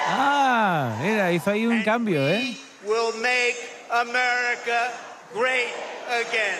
Ah, 0.08 0.98
mira, 1.00 1.30
hizo 1.30 1.52
ahí 1.52 1.64
un 1.64 1.84
cambio, 1.84 2.28
¿eh? 2.28 2.56
Will 2.84 3.14
make 3.22 3.54
America 3.92 4.90
again. 4.90 5.11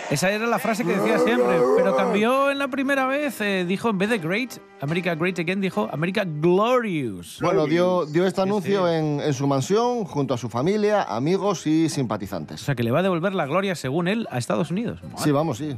Esa 0.09 0.31
era 0.31 0.47
la 0.47 0.57
frase 0.57 0.83
que 0.83 0.93
decía 0.95 1.19
siempre, 1.19 1.59
pero 1.77 1.95
cambió 1.95 2.49
en 2.49 2.57
la 2.57 2.67
primera 2.69 3.05
vez. 3.05 3.39
eh, 3.41 3.65
dijo, 3.67 3.89
en 3.89 3.97
vez 3.99 4.09
de 4.09 4.17
great, 4.17 4.53
America 4.81 5.13
great 5.15 5.37
again, 5.39 5.61
dijo 5.61 5.87
America 5.91 6.23
glorious. 6.25 7.39
Bueno, 7.41 7.65
dio, 7.65 8.05
dio 8.05 8.25
este 8.25 8.41
anuncio 8.41 8.87
sí. 8.87 8.93
En, 8.95 9.19
en 9.19 9.33
su 9.33 9.45
mansión 9.47 10.05
junto 10.05 10.33
a 10.33 10.37
su 10.37 10.49
familia, 10.49 11.03
amigos 11.03 11.67
y 11.67 11.85
O 11.85 11.89
simpatizantes. 11.89 12.61
sea, 12.61 12.73
que 12.75 12.83
le 12.83 12.91
va 12.91 12.99
a 12.99 13.03
devolver 13.03 13.33
la 13.35 13.45
gloria, 13.45 13.75
según 13.75 14.07
él, 14.07 14.27
a 14.31 14.37
Estados 14.39 14.71
Unidos. 14.71 14.99
Sí, 15.17 15.31
vamos, 15.31 15.57
sí. 15.59 15.77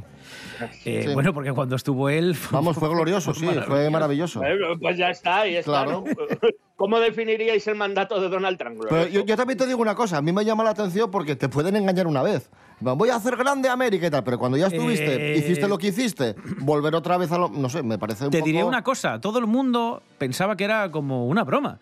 Eh, 0.84 1.04
sí. 1.08 1.14
Bueno, 1.14 1.32
porque 1.34 1.52
cuando 1.52 1.76
estuvo 1.76 2.08
él... 2.08 2.36
Vamos, 2.50 2.76
fue 2.78 2.88
glorioso, 2.88 3.34
sí, 3.34 3.46
fue 3.66 3.90
maravilloso. 3.90 4.40
Pues 4.80 4.96
ya 4.96 5.10
está, 5.10 5.40
ahí 5.40 5.56
está. 5.56 5.84
Claro. 5.84 6.04
¿Cómo 6.76 7.00
definiríais 7.00 7.66
el 7.68 7.74
mandato 7.74 8.20
de 8.20 8.28
Donald 8.28 8.58
Trump? 8.58 8.82
Pero 8.88 9.06
yo, 9.08 9.24
yo 9.24 9.36
también 9.36 9.58
te 9.58 9.66
digo 9.66 9.80
una 9.80 9.94
cosa, 9.94 10.18
a 10.18 10.22
mí 10.22 10.30
me 10.32 10.44
llama 10.44 10.62
la 10.62 10.70
atención 10.70 11.10
porque 11.10 11.34
te 11.34 11.48
pueden 11.48 11.74
engañar 11.76 12.06
una 12.06 12.22
vez. 12.22 12.50
Voy 12.80 13.08
a 13.08 13.16
hacer 13.16 13.36
grande 13.36 13.70
América 13.70 14.06
y 14.06 14.10
tal, 14.10 14.22
pero 14.22 14.38
cuando 14.38 14.58
ya 14.58 14.66
estuviste, 14.66 15.32
Eh. 15.34 15.38
hiciste 15.38 15.66
lo 15.66 15.78
que 15.78 15.86
hiciste, 15.88 16.34
volver 16.58 16.94
otra 16.94 17.16
vez 17.16 17.32
a 17.32 17.38
lo... 17.38 17.48
No 17.48 17.70
sé, 17.70 17.82
me 17.82 17.96
parece 17.98 18.24
un 18.26 18.30
Te 18.30 18.38
poco... 18.40 18.46
diré 18.46 18.62
una 18.64 18.82
cosa, 18.82 19.18
todo 19.20 19.38
el 19.38 19.46
mundo 19.46 20.02
pensaba 20.18 20.56
que 20.56 20.64
era 20.64 20.90
como 20.90 21.26
una 21.26 21.44
broma 21.44 21.78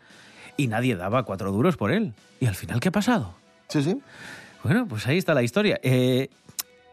y 0.57 0.69
nadie 0.69 0.95
daba 0.95 1.25
cuatro 1.25 1.51
duros 1.51 1.77
por 1.77 1.91
él. 1.91 2.15
¿Y 2.39 2.47
al 2.47 2.55
final 2.55 2.79
qué 2.79 2.91
ha 2.91 2.93
pasado? 2.93 3.35
Sí, 3.69 3.83
sí. 3.83 3.99
Bueno, 4.63 4.87
pues 4.87 5.05
ahí 5.09 5.19
está 5.19 5.35
la 5.35 5.43
historia. 5.43 5.81
Eh, 5.83 6.29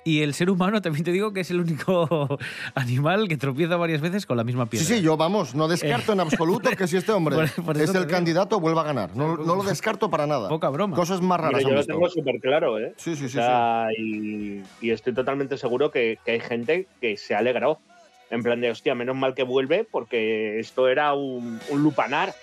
y 0.03 0.21
el 0.21 0.33
ser 0.33 0.49
humano 0.49 0.81
también 0.81 1.03
te 1.05 1.11
digo 1.11 1.31
que 1.33 1.41
es 1.41 1.51
el 1.51 1.59
único 1.59 2.37
animal 2.75 3.27
que 3.27 3.37
tropieza 3.37 3.75
varias 3.77 4.01
veces 4.01 4.25
con 4.25 4.37
la 4.37 4.43
misma 4.43 4.63
Sí, 4.65 4.69
piedra. 4.71 4.85
sí, 4.87 5.01
yo, 5.01 5.17
vamos, 5.17 5.53
no 5.55 5.67
descarto 5.67 6.13
en 6.13 6.19
absoluto 6.21 6.69
que 6.71 6.87
si 6.87 6.97
este 6.97 7.11
hombre 7.11 7.35
Por- 7.55 7.65
por 7.65 7.77
es 7.77 7.89
el 7.89 7.93
digo. 7.93 8.07
candidato, 8.07 8.59
vuelva 8.59 8.81
a 8.81 8.85
ganar. 8.85 9.15
No, 9.15 9.37
no 9.37 9.55
lo 9.55 9.63
descarto 9.63 10.09
para 10.09 10.25
nada. 10.27 10.49
Poca 10.49 10.69
broma. 10.69 10.95
Cosas 10.95 11.21
más 11.21 11.39
Mira, 11.39 11.49
raras 11.51 11.61
yo 11.63 11.69
han 11.69 11.75
lo 11.75 11.85
tengo 11.85 12.09
súper 12.09 12.39
claro, 12.39 12.79
¿eh? 12.79 12.93
Sí, 12.97 13.15
sí, 13.15 13.29
sí, 13.29 13.37
O 13.37 13.41
sea, 13.41 13.87
Y, 13.97 14.61
y 14.81 14.89
estoy 14.91 15.13
totalmente 15.13 15.57
seguro 15.57 15.91
que, 15.91 16.17
que 16.25 16.31
hay 16.31 16.39
gente 16.39 16.87
que 16.99 17.17
se 17.17 17.35
ha 17.35 17.39
alegrado. 17.39 17.79
En 18.29 18.41
plan 18.43 18.61
de, 18.61 18.71
hostia, 18.71 18.95
menos 18.95 19.15
mal 19.17 19.35
que 19.35 19.43
vuelve 19.43 19.83
porque 19.91 20.57
esto 20.59 20.87
era 20.87 21.13
un, 21.13 21.59
un 21.69 21.83
lupanar. 21.83 22.33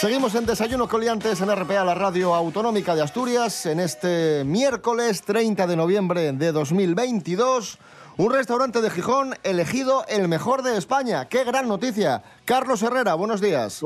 Seguimos 0.00 0.34
en 0.34 0.46
Desayuno 0.46 0.88
Coliantes 0.88 1.42
en 1.42 1.54
RPA, 1.54 1.84
la 1.84 1.94
radio 1.94 2.34
autonómica 2.34 2.94
de 2.94 3.02
Asturias, 3.02 3.66
en 3.66 3.80
este 3.80 4.44
miércoles 4.46 5.20
30 5.20 5.66
de 5.66 5.76
noviembre 5.76 6.32
de 6.32 6.52
2022. 6.52 7.78
Un 8.16 8.32
restaurante 8.32 8.80
de 8.80 8.88
Gijón 8.88 9.34
elegido 9.42 10.06
el 10.08 10.26
mejor 10.26 10.62
de 10.62 10.78
España. 10.78 11.28
¡Qué 11.28 11.44
gran 11.44 11.68
noticia! 11.68 12.22
Carlos 12.46 12.82
Herrera, 12.82 13.12
buenos 13.12 13.42
días. 13.42 13.82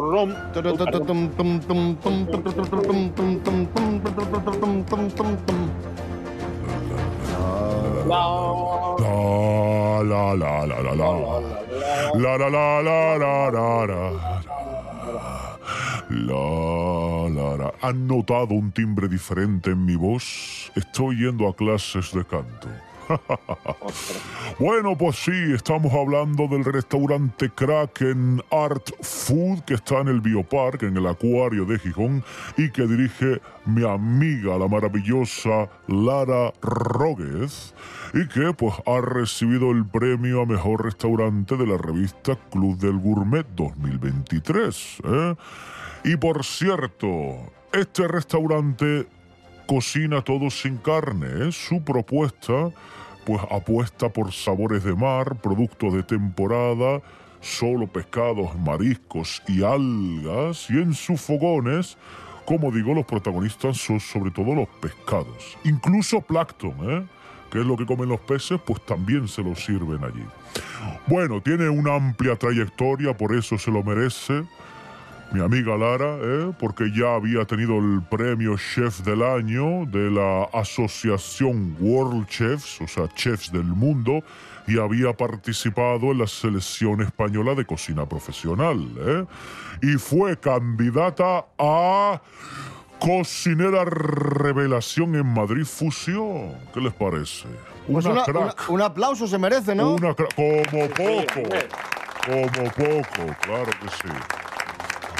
La. 16.14 17.72
¿Han 17.80 18.06
notado 18.06 18.54
un 18.54 18.72
timbre 18.72 19.08
diferente 19.08 19.70
en 19.70 19.84
mi 19.84 19.96
voz? 19.96 20.70
Estoy 20.74 21.16
yendo 21.16 21.48
a 21.48 21.54
clases 21.54 22.12
de 22.12 22.24
canto. 22.24 22.68
Bueno, 24.58 24.96
pues 24.96 25.16
sí, 25.16 25.52
estamos 25.52 25.92
hablando 25.92 26.46
del 26.46 26.64
restaurante 26.64 27.50
Kraken 27.50 28.40
Art 28.50 28.90
Food 29.00 29.64
que 29.64 29.74
está 29.74 30.00
en 30.00 30.08
el 30.08 30.20
Biopark, 30.20 30.82
en 30.84 30.96
el 30.96 31.06
acuario 31.06 31.64
de 31.64 31.78
Gijón, 31.78 32.22
y 32.56 32.70
que 32.70 32.86
dirige 32.86 33.40
mi 33.66 33.84
amiga, 33.84 34.56
la 34.56 34.68
maravillosa 34.68 35.68
Lara 35.88 36.52
Róguez, 36.62 37.74
y 38.12 38.28
que 38.28 38.52
pues 38.54 38.74
ha 38.86 39.00
recibido 39.00 39.72
el 39.72 39.84
premio 39.84 40.42
a 40.42 40.46
mejor 40.46 40.84
restaurante 40.84 41.56
de 41.56 41.66
la 41.66 41.76
revista 41.76 42.38
Club 42.50 42.78
del 42.78 42.98
Gourmet 42.98 43.46
2023. 43.56 44.98
¿eh? 45.04 45.34
Y 46.04 46.16
por 46.16 46.44
cierto, 46.44 47.52
este 47.72 48.06
restaurante 48.06 49.06
cocina 49.66 50.22
todo 50.22 50.50
sin 50.50 50.78
carne. 50.78 51.26
¿eh? 51.48 51.52
Su 51.52 51.82
propuesta, 51.82 52.70
pues 53.24 53.40
apuesta 53.50 54.08
por 54.08 54.32
sabores 54.32 54.84
de 54.84 54.94
mar, 54.94 55.36
productos 55.36 55.94
de 55.94 56.02
temporada, 56.02 57.00
solo 57.40 57.86
pescados, 57.86 58.56
mariscos 58.58 59.42
y 59.48 59.62
algas. 59.62 60.70
Y 60.70 60.74
en 60.74 60.94
sus 60.94 61.20
fogones, 61.20 61.96
como 62.44 62.70
digo, 62.70 62.94
los 62.94 63.04
protagonistas 63.04 63.76
son 63.76 64.00
sobre 64.00 64.30
todo 64.30 64.54
los 64.54 64.68
pescados. 64.80 65.56
Incluso 65.64 66.20
plancton, 66.20 66.74
¿eh? 66.82 67.06
que 67.50 67.60
es 67.60 67.66
lo 67.66 67.76
que 67.76 67.86
comen 67.86 68.08
los 68.08 68.20
peces, 68.20 68.60
pues 68.64 68.84
también 68.84 69.28
se 69.28 69.42
lo 69.42 69.54
sirven 69.54 70.02
allí. 70.02 70.24
Bueno, 71.06 71.40
tiene 71.40 71.68
una 71.68 71.94
amplia 71.94 72.36
trayectoria, 72.36 73.16
por 73.16 73.34
eso 73.34 73.58
se 73.58 73.70
lo 73.70 73.82
merece 73.82 74.44
mi 75.34 75.40
amiga 75.40 75.76
Lara, 75.76 76.16
¿eh? 76.22 76.52
porque 76.60 76.92
ya 76.94 77.16
había 77.16 77.44
tenido 77.44 77.76
el 77.78 78.00
premio 78.08 78.56
Chef 78.56 79.00
del 79.00 79.20
Año 79.22 79.84
de 79.86 80.08
la 80.08 80.44
Asociación 80.52 81.76
World 81.80 82.28
Chefs, 82.28 82.80
o 82.80 82.86
sea, 82.86 83.08
Chefs 83.14 83.50
del 83.50 83.64
Mundo, 83.64 84.20
y 84.68 84.78
había 84.78 85.12
participado 85.12 86.12
en 86.12 86.18
la 86.18 86.28
selección 86.28 87.00
española 87.02 87.56
de 87.56 87.64
cocina 87.66 88.06
profesional. 88.08 88.78
¿eh? 88.98 89.24
Y 89.82 89.94
fue 89.98 90.38
candidata 90.38 91.46
a 91.58 92.22
cocinera 93.00 93.84
revelación 93.84 95.16
en 95.16 95.26
Madrid 95.26 95.64
Fusión. 95.64 96.52
¿Qué 96.72 96.80
les 96.80 96.92
parece? 96.94 97.48
Pues 97.90 98.04
Una 98.06 98.14
una- 98.14 98.24
crack. 98.24 98.36
una- 98.36 98.54
un 98.68 98.82
aplauso 98.82 99.26
se 99.26 99.36
merece, 99.36 99.74
¿no? 99.74 99.94
Una 99.94 100.14
como 100.14 100.62
poco. 100.88 101.42
Como 102.24 102.70
poco, 102.70 103.36
claro 103.42 103.70
que 103.82 103.88
sí. 103.90 104.14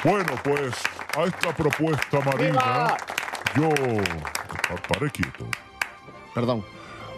Bueno, 0.04 0.32
pues 0.42 0.74
a 1.16 1.24
esta 1.24 1.54
propuesta 1.56 2.20
marina, 2.20 2.94
yo 3.56 3.68
pa- 3.70 4.76
paré 4.88 5.10
quieto. 5.10 5.46
Perdón. 6.34 6.62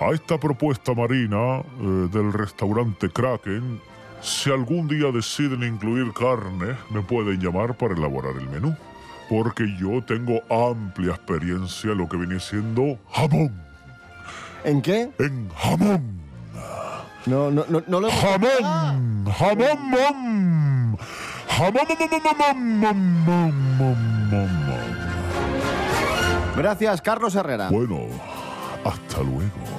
A 0.00 0.10
esta 0.12 0.38
propuesta 0.38 0.94
marina 0.94 1.58
eh, 1.60 2.08
del 2.12 2.32
restaurante 2.32 3.08
Kraken, 3.10 3.80
si 4.20 4.50
algún 4.50 4.86
día 4.88 5.10
deciden 5.12 5.62
incluir 5.64 6.12
carne, 6.12 6.76
me 6.90 7.00
pueden 7.02 7.40
llamar 7.40 7.76
para 7.76 7.94
elaborar 7.94 8.34
el 8.36 8.48
menú. 8.48 8.76
Porque 9.28 9.64
yo 9.80 10.00
tengo 10.04 10.40
amplia 10.70 11.14
experiencia 11.14 11.90
en 11.90 11.98
lo 11.98 12.08
que 12.08 12.16
viene 12.16 12.38
siendo 12.38 12.96
jamón. 13.12 13.52
¿En 14.62 14.80
qué? 14.82 15.10
En 15.18 15.48
jamón. 15.50 16.20
No, 17.26 17.50
no, 17.50 17.64
no, 17.68 17.82
no 17.88 18.00
lo 18.00 18.08
Jamón, 18.12 19.26
jamón, 19.36 19.90
mom. 19.90 20.55
Gracias, 26.56 27.02
Carlos 27.02 27.34
Herrera. 27.34 27.68
Bueno, 27.70 28.06
hasta 28.84 29.18
luego. 29.22 29.75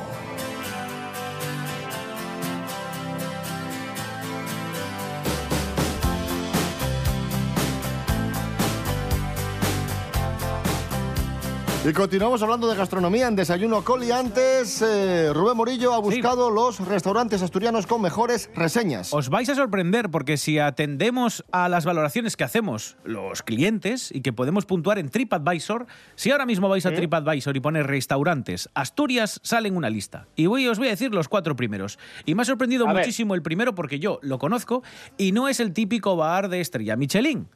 Y 11.88 11.94
continuamos 11.94 12.42
hablando 12.42 12.68
de 12.68 12.76
gastronomía 12.76 13.30
en 13.30 13.38
Desayuno 13.38 13.82
Coliantes. 13.82 14.82
Eh, 14.82 15.32
Rubén 15.32 15.56
Morillo 15.56 15.94
ha 15.94 16.00
buscado 16.00 16.50
los 16.50 16.86
restaurantes 16.86 17.42
asturianos 17.42 17.88
con 17.88 18.02
mejores 18.02 18.50
reseñas. 18.54 19.14
Os 19.14 19.30
vais 19.30 19.48
a 19.48 19.56
sorprender 19.56 20.10
porque 20.10 20.36
si 20.36 20.60
atendemos 20.60 21.46
a 21.50 21.70
las 21.70 21.86
valoraciones 21.86 22.36
que 22.36 22.44
hacemos 22.44 22.98
los 23.06 23.42
clientes 23.42 24.12
y 24.14 24.20
que 24.20 24.34
podemos 24.34 24.66
puntuar 24.66 25.00
en 25.00 25.08
TripAdvisor, 25.08 25.88
si 26.16 26.30
ahora 26.30 26.46
mismo 26.46 26.68
vais 26.68 26.86
a 26.86 26.92
TripAdvisor 26.94 27.56
y 27.56 27.62
pones 27.62 27.86
restaurantes 27.86 28.68
Asturias, 28.74 29.40
sale 29.42 29.70
en 29.70 29.78
una 29.78 29.90
lista. 29.90 30.28
Y 30.36 30.48
voy, 30.48 30.68
os 30.68 30.80
voy 30.80 30.88
a 30.88 30.92
decir 30.92 31.16
los 31.16 31.30
cuatro 31.30 31.56
primeros. 31.56 32.00
Y 32.26 32.36
me 32.36 32.42
ha 32.42 32.46
sorprendido 32.46 32.86
A 32.86 32.92
ver. 32.92 33.04
muchísimo 33.04 33.34
el 33.34 33.42
primero 33.42 33.76
porque 33.76 33.98
yo 33.98 34.20
lo 34.24 34.40
conozco 34.40 34.84
y 35.18 35.32
no 35.32 35.48
es 35.48 35.62
el 35.62 35.72
típico 35.72 36.18
bar 36.18 36.50
de 36.50 36.60
estrella 36.60 36.98
Michelin. 36.98 37.48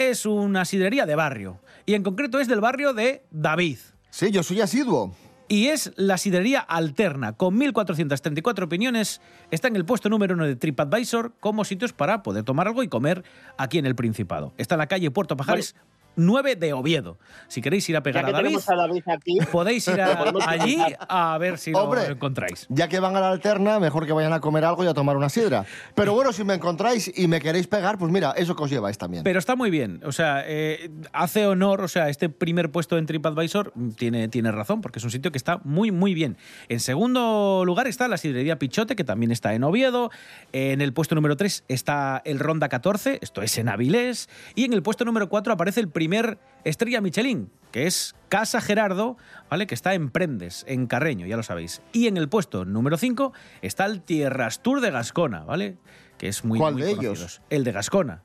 Es 0.00 0.24
una 0.24 0.64
sidrería 0.64 1.04
de 1.04 1.14
barrio. 1.14 1.60
Y 1.84 1.92
en 1.92 2.02
concreto 2.02 2.40
es 2.40 2.48
del 2.48 2.62
barrio 2.62 2.94
de 2.94 3.22
David. 3.30 3.76
Sí, 4.08 4.30
yo 4.30 4.42
soy 4.42 4.62
asiduo. 4.62 5.14
Y 5.46 5.66
es 5.66 5.92
la 5.96 6.16
sidrería 6.16 6.60
alterna, 6.60 7.34
con 7.34 7.60
1.434 7.60 8.62
opiniones. 8.62 9.20
Está 9.50 9.68
en 9.68 9.76
el 9.76 9.84
puesto 9.84 10.08
número 10.08 10.34
uno 10.34 10.46
de 10.46 10.56
TripAdvisor 10.56 11.34
como 11.38 11.66
sitios 11.66 11.92
para 11.92 12.22
poder 12.22 12.44
tomar 12.44 12.66
algo 12.66 12.82
y 12.82 12.88
comer 12.88 13.24
aquí 13.58 13.76
en 13.76 13.84
el 13.84 13.94
Principado. 13.94 14.54
Está 14.56 14.76
en 14.76 14.78
la 14.78 14.86
calle 14.86 15.10
Puerto 15.10 15.36
Pajares 15.36 15.76
9 16.16 16.56
de 16.56 16.72
Oviedo. 16.72 17.18
Si 17.48 17.60
queréis 17.60 17.88
ir 17.88 17.96
a 17.96 18.00
Ya 18.00 18.02
pegar 18.02 18.24
que 18.24 18.30
a 18.30 18.32
David, 18.32 18.46
tenemos 18.48 18.68
a 18.68 18.74
David 18.76 19.02
aquí, 19.08 19.38
podéis 19.50 19.86
ir 19.88 20.00
a- 20.00 20.24
allí 20.46 20.78
a 21.08 21.38
ver 21.38 21.58
si 21.58 21.72
lo 21.72 22.02
encontráis. 22.02 22.66
Ya 22.68 22.88
que 22.88 23.00
van 23.00 23.16
a 23.16 23.20
la 23.20 23.30
alterna, 23.30 23.78
mejor 23.80 24.06
que 24.06 24.12
vayan 24.12 24.32
a 24.32 24.40
comer 24.40 24.64
algo 24.64 24.84
y 24.84 24.86
a 24.86 24.94
tomar 24.94 25.16
una 25.16 25.28
sidra. 25.28 25.64
Pero 25.94 26.12
bueno, 26.14 26.32
si 26.32 26.44
me 26.44 26.54
encontráis 26.54 27.10
y 27.16 27.28
me 27.28 27.40
queréis 27.40 27.66
pegar, 27.66 27.98
pues 27.98 28.10
mira, 28.12 28.32
eso 28.36 28.54
que 28.56 28.62
os 28.64 28.70
lleváis 28.70 28.98
también. 28.98 29.24
Pero 29.24 29.38
está 29.38 29.56
muy 29.56 29.70
bien, 29.70 30.00
o 30.04 30.12
sea, 30.12 30.42
eh, 30.46 30.90
hace 31.12 31.46
honor, 31.46 31.80
o 31.82 31.88
sea, 31.88 32.08
este 32.08 32.28
primer 32.28 32.70
puesto 32.70 32.98
en 32.98 33.06
TripAdvisor 33.06 33.72
tiene, 33.96 34.28
tiene 34.28 34.52
razón, 34.52 34.80
porque 34.80 34.98
es 34.98 35.04
un 35.04 35.10
sitio 35.10 35.30
que 35.32 35.38
está 35.38 35.60
muy, 35.64 35.90
muy 35.90 36.14
bien. 36.14 36.36
En 36.68 36.80
segundo 36.80 37.62
lugar 37.64 37.86
está 37.86 38.08
la 38.08 38.16
sidrería 38.16 38.58
Pichote, 38.58 38.96
que 38.96 39.04
también 39.04 39.30
está 39.32 39.54
en 39.54 39.64
Oviedo. 39.64 40.10
En 40.52 40.80
el 40.80 40.92
puesto 40.92 41.14
número 41.14 41.36
3 41.36 41.64
está 41.68 42.22
el 42.24 42.38
Ronda 42.38 42.68
14, 42.68 43.18
esto 43.22 43.42
es 43.42 43.56
en 43.58 43.68
Avilés. 43.68 44.28
Y 44.54 44.64
en 44.64 44.72
el 44.72 44.82
puesto 44.82 45.04
número 45.04 45.28
4 45.28 45.52
aparece 45.52 45.80
el 45.80 45.88
primer 46.00 46.38
estrella 46.64 47.02
Michelin, 47.02 47.50
que 47.72 47.86
es 47.86 48.14
Casa 48.30 48.62
Gerardo, 48.62 49.18
¿vale? 49.50 49.66
Que 49.66 49.74
está 49.74 49.92
en 49.92 50.08
Prendes, 50.08 50.64
en 50.66 50.86
Carreño, 50.86 51.26
ya 51.26 51.36
lo 51.36 51.42
sabéis. 51.42 51.82
Y 51.92 52.06
en 52.06 52.16
el 52.16 52.26
puesto 52.30 52.64
número 52.64 52.96
5 52.96 53.34
está 53.60 53.84
el 53.84 54.00
Tierras 54.00 54.62
Tour 54.62 54.80
de 54.80 54.90
Gascona, 54.90 55.40
¿vale? 55.44 55.76
Que 56.16 56.28
es 56.28 56.42
muy, 56.42 56.58
¿Cuál 56.58 56.72
muy 56.72 56.82
de 56.84 56.92
ellos? 56.92 57.42
El 57.50 57.64
de 57.64 57.72
Gascona. 57.72 58.22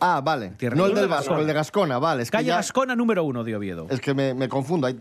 Ah, 0.00 0.22
vale. 0.24 0.52
Tierra 0.56 0.74
no 0.74 0.86
el 0.86 0.94
del 0.94 1.02
de 1.02 1.06
Vasco, 1.08 1.20
Gascona. 1.24 1.40
el 1.42 1.46
de 1.48 1.52
Gascona, 1.52 1.98
vale. 1.98 2.22
Es 2.22 2.30
que, 2.30 2.38
Calle 2.38 2.48
ya- 2.48 2.56
Gascona 2.56 2.96
número 2.96 3.24
uno 3.24 3.44
de 3.44 3.54
Oviedo. 3.56 3.86
es 3.90 4.00
que 4.00 4.14
me, 4.14 4.32
me 4.32 4.48
confundo. 4.48 4.86
Hay- 4.86 4.98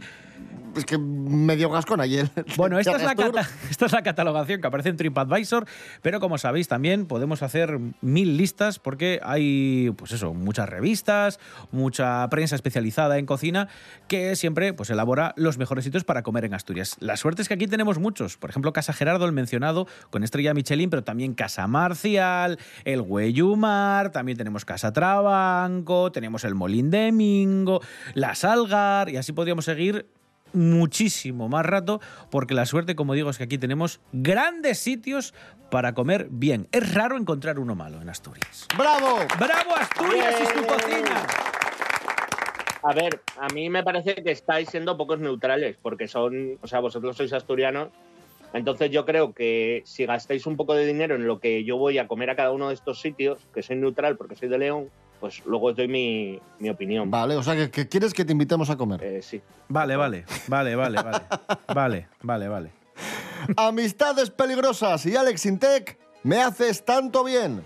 Es 0.75 0.85
que 0.85 0.99
medio 0.99 1.69
Gascona 1.71 2.05
y 2.05 2.15
el. 2.17 2.29
Bueno, 2.55 2.77
esta 2.77 2.95
es, 2.95 3.01
la 3.03 3.15
Terrestur- 3.15 3.33
cata- 3.33 3.49
esta 3.71 3.85
es 3.87 3.91
la 3.91 4.03
catalogación 4.03 4.61
que 4.61 4.67
aparece 4.67 4.89
en 4.89 4.97
TripAdvisor, 4.97 5.65
pero 6.03 6.19
como 6.19 6.37
sabéis 6.37 6.67
también 6.67 7.07
podemos 7.07 7.41
hacer 7.41 7.79
mil 8.01 8.37
listas 8.37 8.77
porque 8.77 9.19
hay, 9.23 9.91
pues 9.97 10.11
eso, 10.11 10.33
muchas 10.35 10.69
revistas, 10.69 11.39
mucha 11.71 12.25
prensa 12.29 12.55
especializada 12.55 13.17
en 13.17 13.25
cocina 13.25 13.67
que 14.07 14.35
siempre 14.35 14.71
pues 14.73 14.91
elabora 14.91 15.33
los 15.37 15.57
mejores 15.57 15.83
sitios 15.85 16.03
para 16.03 16.21
comer 16.21 16.45
en 16.45 16.53
Asturias. 16.53 16.97
La 16.99 17.17
suerte 17.17 17.41
es 17.41 17.47
que 17.47 17.55
aquí 17.55 17.65
tenemos 17.67 17.97
muchos, 17.97 18.37
por 18.37 18.51
ejemplo 18.51 18.71
Casa 18.71 18.93
Gerardo, 18.93 19.25
el 19.25 19.31
mencionado, 19.31 19.87
con 20.11 20.23
estrella 20.23 20.53
Michelin, 20.53 20.91
pero 20.91 21.03
también 21.03 21.33
Casa 21.33 21.65
Marcial, 21.67 22.59
el 22.85 23.01
Güellumar, 23.01 24.11
también 24.11 24.37
tenemos 24.37 24.65
Casa 24.65 24.93
Trabanco, 24.93 26.11
tenemos 26.11 26.43
el 26.43 26.53
Molín 26.53 26.91
de 26.91 27.11
Mingo, 27.11 27.81
la 28.13 28.35
Salgar, 28.35 29.09
y 29.09 29.17
así 29.17 29.33
podríamos 29.33 29.65
seguir 29.65 30.05
muchísimo 30.53 31.49
más 31.49 31.65
rato, 31.65 32.01
porque 32.29 32.53
la 32.53 32.65
suerte, 32.65 32.95
como 32.95 33.13
digo, 33.13 33.29
es 33.29 33.37
que 33.37 33.45
aquí 33.45 33.57
tenemos 33.57 33.99
grandes 34.11 34.79
sitios 34.79 35.33
para 35.69 35.93
comer 35.93 36.27
bien. 36.29 36.67
Es 36.71 36.93
raro 36.93 37.17
encontrar 37.17 37.59
uno 37.59 37.75
malo 37.75 38.01
en 38.01 38.09
Asturias. 38.09 38.67
¡Bravo! 38.77 39.19
¡Bravo 39.39 39.75
Asturias 39.75 40.35
y 40.41 40.57
su 40.57 40.65
cocina! 40.65 41.27
A 42.81 42.93
ver, 42.93 43.21
a 43.37 43.47
mí 43.53 43.69
me 43.69 43.83
parece 43.83 44.15
que 44.15 44.31
estáis 44.31 44.69
siendo 44.69 44.95
pocos 44.95 45.19
neutrales, 45.19 45.77
porque 45.81 46.07
son, 46.07 46.57
o 46.61 46.67
sea, 46.67 46.79
vosotros 46.79 47.17
sois 47.17 47.33
asturianos, 47.33 47.89
entonces 48.53 48.89
yo 48.89 49.05
creo 49.05 49.33
que 49.33 49.83
si 49.85 50.05
gastáis 50.05 50.45
un 50.45 50.55
poco 50.55 50.73
de 50.73 50.85
dinero 50.85 51.15
en 51.15 51.27
lo 51.27 51.39
que 51.39 51.63
yo 51.63 51.77
voy 51.77 51.97
a 51.97 52.07
comer 52.07 52.29
a 52.29 52.35
cada 52.35 52.51
uno 52.51 52.69
de 52.69 52.73
estos 52.73 53.01
sitios, 53.01 53.39
que 53.53 53.61
soy 53.61 53.75
neutral 53.75 54.17
porque 54.17 54.35
soy 54.35 54.47
de 54.47 54.57
León, 54.57 54.89
pues 55.19 55.43
luego 55.45 55.67
os 55.67 55.75
doy 55.75 55.87
mi, 55.87 56.39
mi 56.59 56.69
opinión. 56.69 57.09
Vale, 57.11 57.35
o 57.35 57.43
sea, 57.43 57.55
que, 57.55 57.69
que 57.69 57.87
quieres 57.87 58.13
que 58.13 58.25
te 58.25 58.31
invitemos 58.31 58.69
a 58.69 58.77
comer. 58.77 59.03
Eh, 59.03 59.21
sí. 59.21 59.41
Vale, 59.67 59.95
vale, 59.95 60.25
vale, 60.47 60.75
vale, 60.75 61.01
vale. 61.01 61.21
Vale, 61.73 62.07
vale, 62.21 62.47
vale. 62.47 62.71
Amistades 63.57 64.29
peligrosas 64.29 65.05
y 65.05 65.15
Alex 65.15 65.45
Intec, 65.45 65.97
me 66.23 66.41
haces 66.41 66.83
tanto 66.83 67.23
bien. 67.23 67.61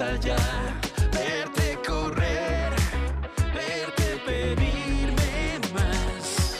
Allá, 0.00 0.36
verte 1.12 1.78
correr, 1.86 2.70
verte 3.54 4.20
pedirme 4.26 5.60
más. 5.72 6.56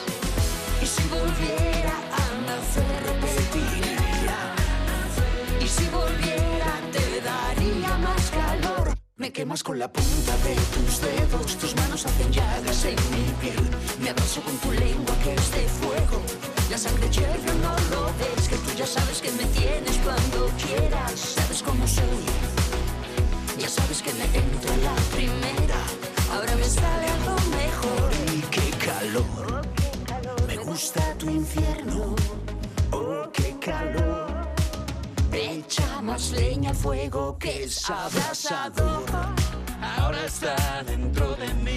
Y 0.81 0.87
si 0.87 1.03
volviera 1.09 1.95
a 2.13 2.25
nacer, 2.47 3.03
repetiría. 3.05 4.39
Y 5.61 5.67
si 5.67 5.87
volviera, 5.89 6.81
te 6.93 7.21
daría 7.21 7.99
más 7.99 8.31
calor. 8.31 8.95
Me 9.17 9.33
quemas 9.33 9.63
con 9.63 9.79
la 9.79 9.93
punta 9.93 10.37
de 10.39 10.55
tus 10.75 11.01
dedos, 11.01 11.57
tus 11.59 11.75
manos 11.77 12.07
hacen 12.07 12.33
llagas 12.33 12.85
en 12.85 12.97
mi 13.11 13.31
piel. 13.41 13.71
Me 14.01 14.11
abrazo 14.11 14.41
con 14.43 14.57
tu 14.59 14.73
lengua 14.73 15.15
que 15.23 15.35
es 15.35 15.51
de 15.53 15.69
fuego. 15.69 16.23
La 16.71 16.79
sangre 16.79 17.09
hierve, 17.11 17.55
no 17.61 17.75
lo 17.91 18.07
ves, 18.19 18.49
que 18.49 18.57
tú 18.57 18.71
ya 18.77 18.87
sabes 18.87 19.21
que 19.21 19.31
me 19.33 19.45
tienes 19.47 19.99
cuando 19.99 20.51
quieras. 20.65 21.35
Sabes 21.37 21.63
cómo 21.63 21.87
soy, 21.87 22.25
Oh, 32.93 33.31
qué 33.33 33.57
calor. 33.61 34.49
Echa 35.33 36.01
más 36.03 36.31
leña 36.33 36.71
al 36.71 36.77
fuego 36.77 37.39
que 37.39 37.65
es 37.65 37.89
abrasador. 37.89 39.05
Ahora 39.81 40.25
está 40.25 40.83
dentro 40.85 41.35
de 41.37 41.53
mí, 41.55 41.77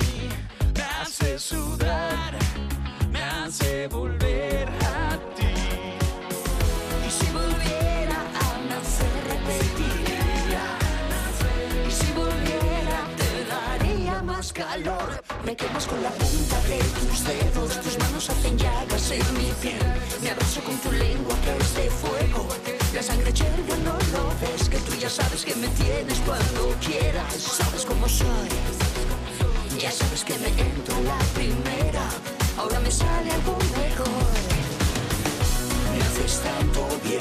me 0.75 0.81
hace 0.81 1.37
sudar, 1.37 2.37
me 3.11 3.21
hace 3.21 3.87
volver 3.87 4.67
a 4.69 5.17
ti. 5.35 5.53
Y 7.05 7.09
si 7.11 7.31
volviera 7.31 8.19
a 8.45 8.59
nacer, 8.69 9.13
repetiría. 9.29 10.65
Y 11.87 11.91
si 11.91 12.11
volviera, 12.13 12.99
te 13.17 13.45
daría 13.45 14.23
más 14.23 14.51
calor. 14.53 15.28
Me 15.45 15.55
quemas 15.55 15.87
con 15.87 16.01
la 16.03 16.09
punta 16.11 16.59
de 16.67 16.77
tus 16.99 17.23
dedos, 17.23 17.81
tus 17.81 17.97
manos 17.99 18.29
hacen 18.29 18.57
llagas 18.57 19.11
en 19.11 19.33
mi 19.37 19.51
piel. 19.61 19.79
Me 20.21 20.31
abrazo 20.31 20.61
con 20.63 20.77
tu 20.77 20.91
lengua 20.91 21.33
que 21.43 21.57
es 21.57 21.75
de 21.75 21.89
fuego. 21.89 22.47
La 22.93 23.01
sangre 23.01 23.31
hierve, 23.31 23.77
no 23.83 23.93
lo 23.93 24.29
ves, 24.41 24.69
que 24.69 24.77
tú 24.79 24.93
ya 24.99 25.09
sabes 25.09 25.45
que 25.45 25.55
me 25.55 25.67
tienes 25.69 26.19
cuando 26.25 26.75
quieras. 26.85 27.33
Sabes 27.33 27.85
cómo 27.85 28.07
soy, 28.09 28.49
ya 29.79 29.91
sabes 29.91 30.23
que 30.23 30.37
me 30.39 30.47
entro 30.49 30.95
la 31.03 31.17
primera. 31.33 32.03
Ahora 32.57 32.79
me 32.81 32.91
sale 32.91 33.31
algo 33.31 33.57
mejor. 33.77 34.35
Me 35.95 36.03
haces 36.03 36.41
tanto 36.41 36.87
bien, 37.03 37.19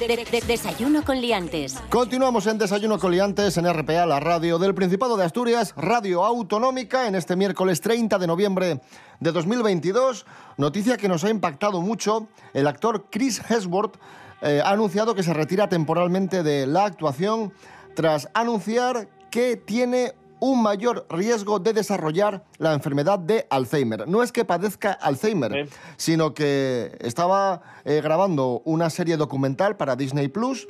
De- 0.00 0.16
de- 0.16 0.24
de- 0.24 0.40
desayuno 0.40 1.04
con 1.04 1.20
liantes. 1.20 1.74
Continuamos 1.90 2.46
en 2.46 2.56
Desayuno 2.56 2.98
Coliantes 2.98 3.58
en 3.58 3.66
RPA, 3.66 4.06
la 4.06 4.18
radio 4.18 4.58
del 4.58 4.74
Principado 4.74 5.16
de 5.18 5.24
Asturias, 5.24 5.74
radio 5.76 6.24
autonómica, 6.24 7.06
en 7.06 7.14
este 7.14 7.36
miércoles 7.36 7.82
30 7.82 8.18
de 8.18 8.26
noviembre 8.26 8.80
de 9.20 9.30
2022. 9.32 10.24
Noticia 10.56 10.96
que 10.96 11.06
nos 11.08 11.22
ha 11.24 11.28
impactado 11.30 11.82
mucho. 11.82 12.28
El 12.54 12.66
actor 12.66 13.08
Chris 13.10 13.42
Hemsworth 13.50 13.96
eh, 14.40 14.62
ha 14.64 14.70
anunciado 14.70 15.14
que 15.14 15.22
se 15.22 15.34
retira 15.34 15.68
temporalmente 15.68 16.42
de 16.42 16.66
la 16.66 16.86
actuación 16.86 17.52
tras 17.94 18.28
anunciar 18.32 19.06
que 19.30 19.56
tiene 19.56 20.14
un 20.40 20.62
mayor 20.62 21.06
riesgo 21.10 21.58
de 21.58 21.72
desarrollar 21.72 22.44
la 22.58 22.72
enfermedad 22.72 23.18
de 23.18 23.46
Alzheimer. 23.50 24.08
No 24.08 24.22
es 24.22 24.32
que 24.32 24.44
padezca 24.44 24.92
Alzheimer, 24.92 25.68
Sí. 25.68 25.74
sino 25.96 26.34
que 26.34 26.96
estaba 27.00 27.60
eh, 27.84 28.00
grabando 28.02 28.62
una 28.64 28.90
serie 28.90 29.16
documental 29.16 29.76
para 29.76 29.96
Disney 29.96 30.28
Plus 30.28 30.66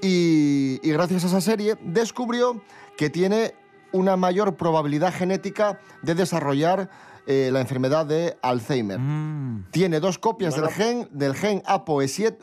y, 0.00 0.78
y 0.82 0.92
gracias 0.92 1.24
a 1.24 1.26
esa 1.28 1.40
serie 1.40 1.76
descubrió 1.82 2.62
que 2.96 3.10
tiene 3.10 3.54
una 3.92 4.16
mayor 4.16 4.56
probabilidad 4.56 5.12
genética 5.12 5.80
de 6.02 6.14
desarrollar 6.14 6.88
eh, 7.26 7.50
la 7.52 7.60
enfermedad 7.60 8.06
de 8.06 8.36
Alzheimer. 8.42 8.98
Tiene 9.70 10.00
dos 10.00 10.18
copias 10.18 10.54
del 10.56 10.68
gen 10.68 11.08
del 11.12 11.34
gen 11.34 11.62
APOE7 11.64 12.36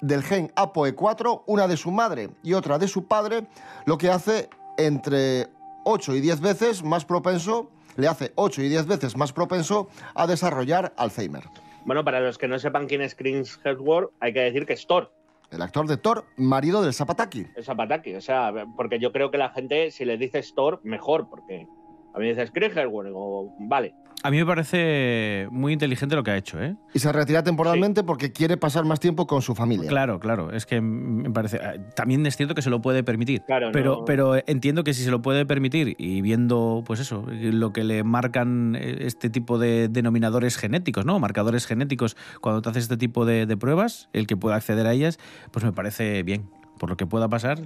del 0.00 0.22
gen 0.22 0.52
APOE4, 0.56 1.42
una 1.46 1.66
de 1.66 1.76
su 1.76 1.90
madre 1.90 2.30
y 2.42 2.52
otra 2.54 2.78
de 2.78 2.88
su 2.88 3.06
padre, 3.06 3.46
lo 3.86 3.96
que 3.96 4.10
hace 4.10 4.50
entre 4.76 5.48
8 5.84 6.16
y 6.16 6.20
10 6.20 6.40
veces 6.40 6.82
más 6.82 7.04
propenso, 7.04 7.70
le 7.96 8.08
hace 8.08 8.32
8 8.34 8.62
y 8.62 8.68
10 8.68 8.86
veces 8.86 9.16
más 9.16 9.32
propenso 9.32 9.88
a 10.14 10.26
desarrollar 10.26 10.92
Alzheimer. 10.96 11.44
Bueno, 11.84 12.04
para 12.04 12.20
los 12.20 12.38
que 12.38 12.48
no 12.48 12.58
sepan 12.58 12.86
quién 12.86 13.02
es 13.02 13.14
Chris 13.14 13.60
Hemsworth, 13.64 14.10
hay 14.20 14.32
que 14.32 14.40
decir 14.40 14.64
que 14.66 14.72
es 14.72 14.86
Thor, 14.86 15.12
El 15.50 15.62
actor 15.62 15.86
de 15.86 15.96
Thor, 15.98 16.24
marido 16.36 16.82
del 16.82 16.94
Zapataki. 16.94 17.46
es 17.54 17.66
Zapataki. 17.66 18.14
O 18.14 18.20
sea, 18.20 18.52
porque 18.76 18.98
yo 18.98 19.12
creo 19.12 19.30
que 19.30 19.38
la 19.38 19.50
gente, 19.50 19.90
si 19.90 20.04
le 20.04 20.16
dices 20.16 20.54
Thor, 20.56 20.80
mejor, 20.82 21.28
porque 21.28 21.66
a 22.14 22.18
mí 22.18 22.24
me 22.24 22.28
dices 22.30 22.50
Chris 22.52 22.74
Hemsworth, 22.76 23.06
digo, 23.08 23.54
vale. 23.60 23.94
A 24.26 24.30
mí 24.30 24.38
me 24.38 24.46
parece 24.46 25.48
muy 25.50 25.74
inteligente 25.74 26.16
lo 26.16 26.22
que 26.22 26.30
ha 26.30 26.36
hecho, 26.38 26.58
¿eh? 26.62 26.76
Y 26.94 26.98
se 26.98 27.12
retira 27.12 27.42
temporalmente 27.42 28.02
porque 28.04 28.32
quiere 28.32 28.56
pasar 28.56 28.86
más 28.86 28.98
tiempo 28.98 29.26
con 29.26 29.42
su 29.42 29.54
familia. 29.54 29.86
Claro, 29.86 30.18
claro. 30.18 30.50
Es 30.50 30.64
que 30.64 30.80
me 30.80 31.30
parece. 31.30 31.58
eh, 31.58 31.78
También 31.94 32.24
es 32.24 32.34
cierto 32.34 32.54
que 32.54 32.62
se 32.62 32.70
lo 32.70 32.80
puede 32.80 33.04
permitir. 33.04 33.42
Claro, 33.42 33.68
pero, 33.70 33.96
no- 33.98 34.04
pero 34.06 34.36
entiendo 34.46 34.82
que 34.82 34.94
si 34.94 35.04
se 35.04 35.10
lo 35.10 35.20
puede 35.20 35.44
permitir 35.44 35.94
y 35.98 36.22
viendo, 36.22 36.82
pues 36.86 37.00
eso, 37.00 37.26
lo 37.28 37.74
que 37.74 37.84
le 37.84 38.02
marcan 38.02 38.76
eh, 38.80 38.96
este 39.00 39.28
tipo 39.28 39.58
de 39.58 39.88
denominadores 39.88 40.56
genéticos, 40.56 41.04
¿no? 41.04 41.18
Marcadores 41.20 41.66
genéticos, 41.66 42.16
cuando 42.40 42.62
te 42.62 42.70
haces 42.70 42.84
este 42.84 42.96
tipo 42.96 43.26
de, 43.26 43.44
de 43.44 43.56
pruebas, 43.58 44.08
el 44.14 44.26
que 44.26 44.38
pueda 44.38 44.56
acceder 44.56 44.86
a 44.86 44.94
ellas, 44.94 45.18
pues 45.50 45.66
me 45.66 45.72
parece 45.72 46.22
bien. 46.22 46.48
Por 46.78 46.88
lo 46.90 46.96
que 46.96 47.06
pueda 47.06 47.28
pasar, 47.28 47.60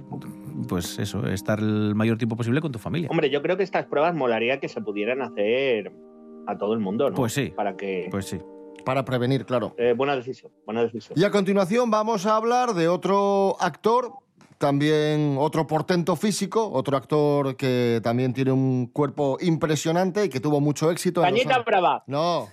pues 0.67 0.99
eso, 0.99 1.25
estar 1.25 1.59
el 1.59 1.95
mayor 1.95 2.17
tiempo 2.17 2.35
posible 2.35 2.61
con 2.61 2.71
tu 2.71 2.77
familia. 2.79 3.07
Hombre, 3.09 3.29
yo 3.31 3.41
creo 3.41 3.57
que 3.57 3.63
estas 3.63 3.85
pruebas 3.87 4.13
molaría 4.13 4.59
que 4.59 4.67
se 4.69 4.81
pudieran 4.81 5.21
hacer 5.23 5.91
a 6.47 6.57
todo 6.57 6.73
el 6.73 6.79
mundo, 6.79 7.09
¿no? 7.09 7.15
Pues 7.15 7.33
sí. 7.33 7.53
Para 7.55 7.75
que... 7.77 8.07
Pues 8.11 8.25
sí. 8.25 8.39
Para 8.85 9.03
prevenir, 9.05 9.45
claro. 9.45 9.75
Eh, 9.77 9.93
buena 9.95 10.15
decisión, 10.15 10.51
buena 10.65 10.81
decisión. 10.83 11.17
Y 11.19 11.23
a 11.23 11.31
continuación 11.31 11.91
vamos 11.91 12.25
a 12.25 12.35
hablar 12.35 12.73
de 12.73 12.87
otro 12.87 13.57
actor, 13.59 14.13
también 14.57 15.35
otro 15.37 15.67
portento 15.67 16.15
físico, 16.15 16.69
otro 16.71 16.97
actor 16.97 17.55
que 17.55 17.99
también 18.03 18.33
tiene 18.33 18.51
un 18.51 18.87
cuerpo 18.87 19.37
impresionante 19.41 20.25
y 20.25 20.29
que 20.29 20.39
tuvo 20.39 20.59
mucho 20.59 20.89
éxito. 20.91 21.21
en 21.21 21.25
los 21.31 21.33
Cañita 21.39 21.55
años- 21.55 21.65
brava. 21.65 22.03
No, 22.07 22.47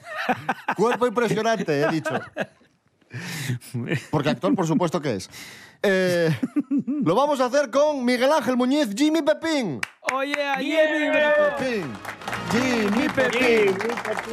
cuerpo 0.77 1.07
impresionante, 1.07 1.81
he 1.83 1.88
dicho. 1.90 2.11
Porque 4.10 4.30
actor, 4.30 4.54
por 4.54 4.66
supuesto 4.66 5.00
que 5.00 5.16
es. 5.16 5.30
Eh, 5.82 6.30
lo 7.04 7.14
vamos 7.14 7.40
a 7.40 7.46
hacer 7.46 7.70
con 7.70 8.04
Miguel 8.04 8.30
Ángel 8.32 8.56
Muñiz, 8.56 8.94
Jimmy 8.96 9.22
Pepín. 9.22 9.80
Oye, 10.12 10.34
Pepín. 11.58 11.92
Jimmy 12.50 13.08
Pepín. 13.08 13.76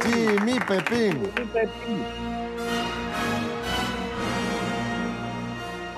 Jimmy 0.02 0.60
Pepín. 0.60 1.22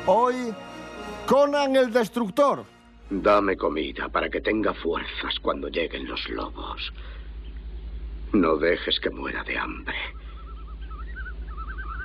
Hoy, 0.07 0.55
Conan 1.27 1.75
el 1.75 1.93
Destructor. 1.93 2.65
Dame 3.11 3.57
comida 3.57 4.09
para 4.09 4.29
que 4.29 4.41
tenga 4.41 4.75
fuerzas 4.75 5.39
cuando 5.41 5.69
lleguen 5.69 6.09
los 6.09 6.29
lobos. 6.29 6.93
No 8.33 8.57
dejes 8.57 9.01
que 9.01 9.11
muera 9.11 9.43
de 9.45 9.57
hambre, 9.57 9.97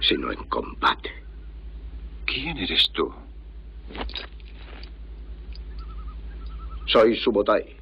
sino 0.02 0.32
en 0.32 0.44
combate. 0.46 1.10
¿Quién 2.26 2.58
eres 2.58 2.90
tú? 2.94 3.12
Soy 6.88 7.16
Subotai, 7.18 7.76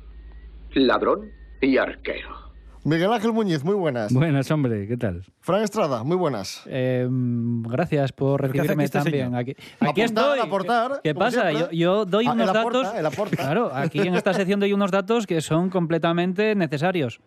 ladrón 0.74 1.32
y 1.62 1.78
arquero. 1.78 2.38
Miguel 2.86 3.12
Ángel 3.12 3.34
Muñiz, 3.34 3.64
muy 3.64 3.76
buenas. 3.76 4.14
Buenas, 4.14 4.50
hombre, 4.52 4.88
¿qué 4.88 4.96
tal? 4.98 5.24
Fran 5.42 5.64
Estrada, 5.64 6.04
muy 6.04 6.16
buenas. 6.16 6.64
Eh, 6.66 7.06
gracias 7.10 8.12
por 8.14 8.40
¿Pero 8.42 8.54
qué 8.54 8.60
hace 8.62 8.68
recibirme 8.70 8.84
aquí 8.84 8.86
este 8.86 9.00
también. 9.00 9.26
señor? 9.26 9.40
Aquí, 9.42 9.52
aquí 9.80 10.02
Aportar, 10.02 10.06
estoy. 10.06 10.40
aportar, 10.40 11.02
¿Qué 11.04 11.14
pasa? 11.16 11.72
Yo, 11.72 12.06
doy 12.06 12.26
Ah, 12.28 12.32
unos 12.32 12.50
él 12.50 12.56
aporta, 12.58 12.80
datos. 12.84 13.00
él 13.00 13.06
aporta. 13.06 13.36
Claro, 13.38 13.72
aquí 13.74 14.00
en 14.00 14.16
esta 14.16 14.34
sección 14.34 14.60
doy 14.62 14.72
unos 14.74 14.92
datos 14.92 15.28
que 15.28 15.42
son 15.42 15.70
completamente 15.70 16.56
necesarios. 16.56 17.20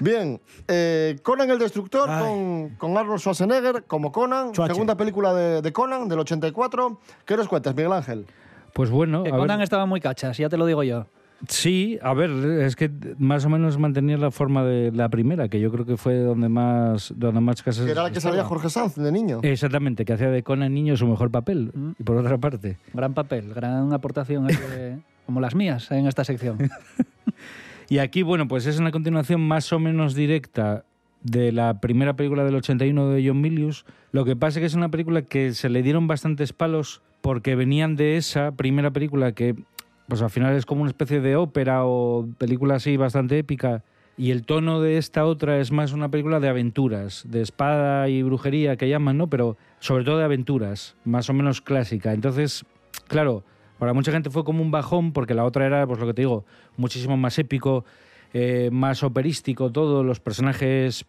Bien, 0.00 0.40
eh, 0.68 1.16
Conan 1.22 1.50
el 1.50 1.58
Destructor 1.58 2.08
con, 2.08 2.70
con 2.76 2.96
Arnold 2.96 3.20
Schwarzenegger 3.20 3.84
como 3.84 4.12
Conan, 4.12 4.50
Schwarze. 4.52 4.74
segunda 4.74 4.96
película 4.96 5.34
de, 5.34 5.62
de 5.62 5.72
Conan 5.72 6.08
del 6.08 6.20
84. 6.20 7.00
¿Qué 7.24 7.36
nos 7.36 7.48
cuentas, 7.48 7.74
Miguel 7.74 7.92
Ángel? 7.92 8.26
Pues 8.74 8.90
bueno, 8.90 9.24
Que 9.24 9.30
ver- 9.32 9.40
Conan 9.40 9.60
estaba 9.60 9.86
muy 9.86 10.00
cachas, 10.00 10.36
ya 10.38 10.48
te 10.48 10.56
lo 10.56 10.66
digo 10.66 10.82
yo. 10.82 11.06
Sí, 11.46 11.98
a 12.02 12.14
ver, 12.14 12.30
es 12.30 12.74
que 12.74 12.90
más 13.18 13.44
o 13.44 13.48
menos 13.48 13.78
mantenía 13.78 14.16
la 14.18 14.32
forma 14.32 14.64
de 14.64 14.90
la 14.90 15.08
primera, 15.08 15.48
que 15.48 15.60
yo 15.60 15.70
creo 15.70 15.86
que 15.86 15.96
fue 15.96 16.18
donde 16.18 16.48
más, 16.48 17.12
donde 17.16 17.40
más 17.40 17.62
casas. 17.62 17.84
Que 17.84 17.92
era 17.92 18.02
la 18.02 18.10
que 18.10 18.20
salía. 18.20 18.42
Jorge 18.44 18.68
Sanz 18.68 18.96
de 18.96 19.12
niño. 19.12 19.38
Exactamente, 19.42 20.04
que 20.04 20.12
hacía 20.14 20.30
de 20.30 20.42
Conan 20.42 20.74
niño 20.74 20.96
su 20.96 21.06
mejor 21.06 21.30
papel. 21.30 21.70
Mm. 21.74 21.90
Y 21.98 22.02
por 22.02 22.16
otra 22.16 22.38
parte. 22.38 22.76
Gran 22.92 23.14
papel, 23.14 23.54
gran 23.54 23.92
aportación, 23.92 24.48
eh, 24.50 24.98
como 25.26 25.40
las 25.40 25.54
mías 25.54 25.88
en 25.92 26.06
esta 26.08 26.24
sección. 26.24 26.58
Y 27.88 27.98
aquí, 27.98 28.22
bueno, 28.22 28.48
pues 28.48 28.66
es 28.66 28.78
una 28.78 28.90
continuación 28.90 29.40
más 29.40 29.72
o 29.72 29.78
menos 29.78 30.14
directa 30.14 30.84
de 31.22 31.52
la 31.52 31.80
primera 31.80 32.16
película 32.16 32.44
del 32.44 32.56
81 32.56 33.10
de 33.10 33.26
John 33.26 33.40
Milius. 33.40 33.86
Lo 34.12 34.24
que 34.24 34.36
pasa 34.36 34.58
es 34.58 34.62
que 34.62 34.66
es 34.66 34.74
una 34.74 34.90
película 34.90 35.22
que 35.22 35.54
se 35.54 35.70
le 35.70 35.82
dieron 35.82 36.06
bastantes 36.06 36.52
palos 36.52 37.00
porque 37.22 37.54
venían 37.54 37.96
de 37.96 38.16
esa 38.16 38.52
primera 38.52 38.90
película 38.90 39.32
que, 39.32 39.56
pues 40.06 40.20
al 40.20 40.30
final 40.30 40.54
es 40.54 40.66
como 40.66 40.82
una 40.82 40.90
especie 40.90 41.20
de 41.20 41.36
ópera 41.36 41.86
o 41.86 42.28
película 42.36 42.74
así 42.74 42.96
bastante 42.96 43.38
épica. 43.38 43.82
Y 44.18 44.32
el 44.32 44.44
tono 44.44 44.82
de 44.82 44.98
esta 44.98 45.24
otra 45.24 45.58
es 45.58 45.70
más 45.70 45.92
una 45.92 46.10
película 46.10 46.40
de 46.40 46.48
aventuras, 46.48 47.24
de 47.26 47.40
espada 47.40 48.08
y 48.08 48.22
brujería 48.22 48.76
que 48.76 48.88
llaman, 48.88 49.16
¿no? 49.16 49.28
Pero 49.28 49.56
sobre 49.78 50.04
todo 50.04 50.18
de 50.18 50.24
aventuras, 50.24 50.96
más 51.04 51.30
o 51.30 51.32
menos 51.32 51.60
clásica. 51.60 52.12
Entonces, 52.12 52.64
claro, 53.06 53.44
para 53.78 53.92
mucha 53.92 54.12
gente 54.12 54.30
fue 54.30 54.44
como 54.44 54.62
un 54.62 54.70
bajón 54.70 55.12
porque 55.12 55.34
la 55.34 55.44
otra 55.44 55.66
era, 55.66 55.86
pues 55.86 56.00
lo 56.00 56.06
que 56.06 56.14
te 56.14 56.22
digo, 56.22 56.44
muchísimo 56.76 57.16
más 57.16 57.38
épico, 57.38 57.84
eh, 58.32 58.70
más 58.72 59.02
operístico 59.02 59.70
todo, 59.70 60.02
los 60.04 60.20
personajes... 60.20 61.06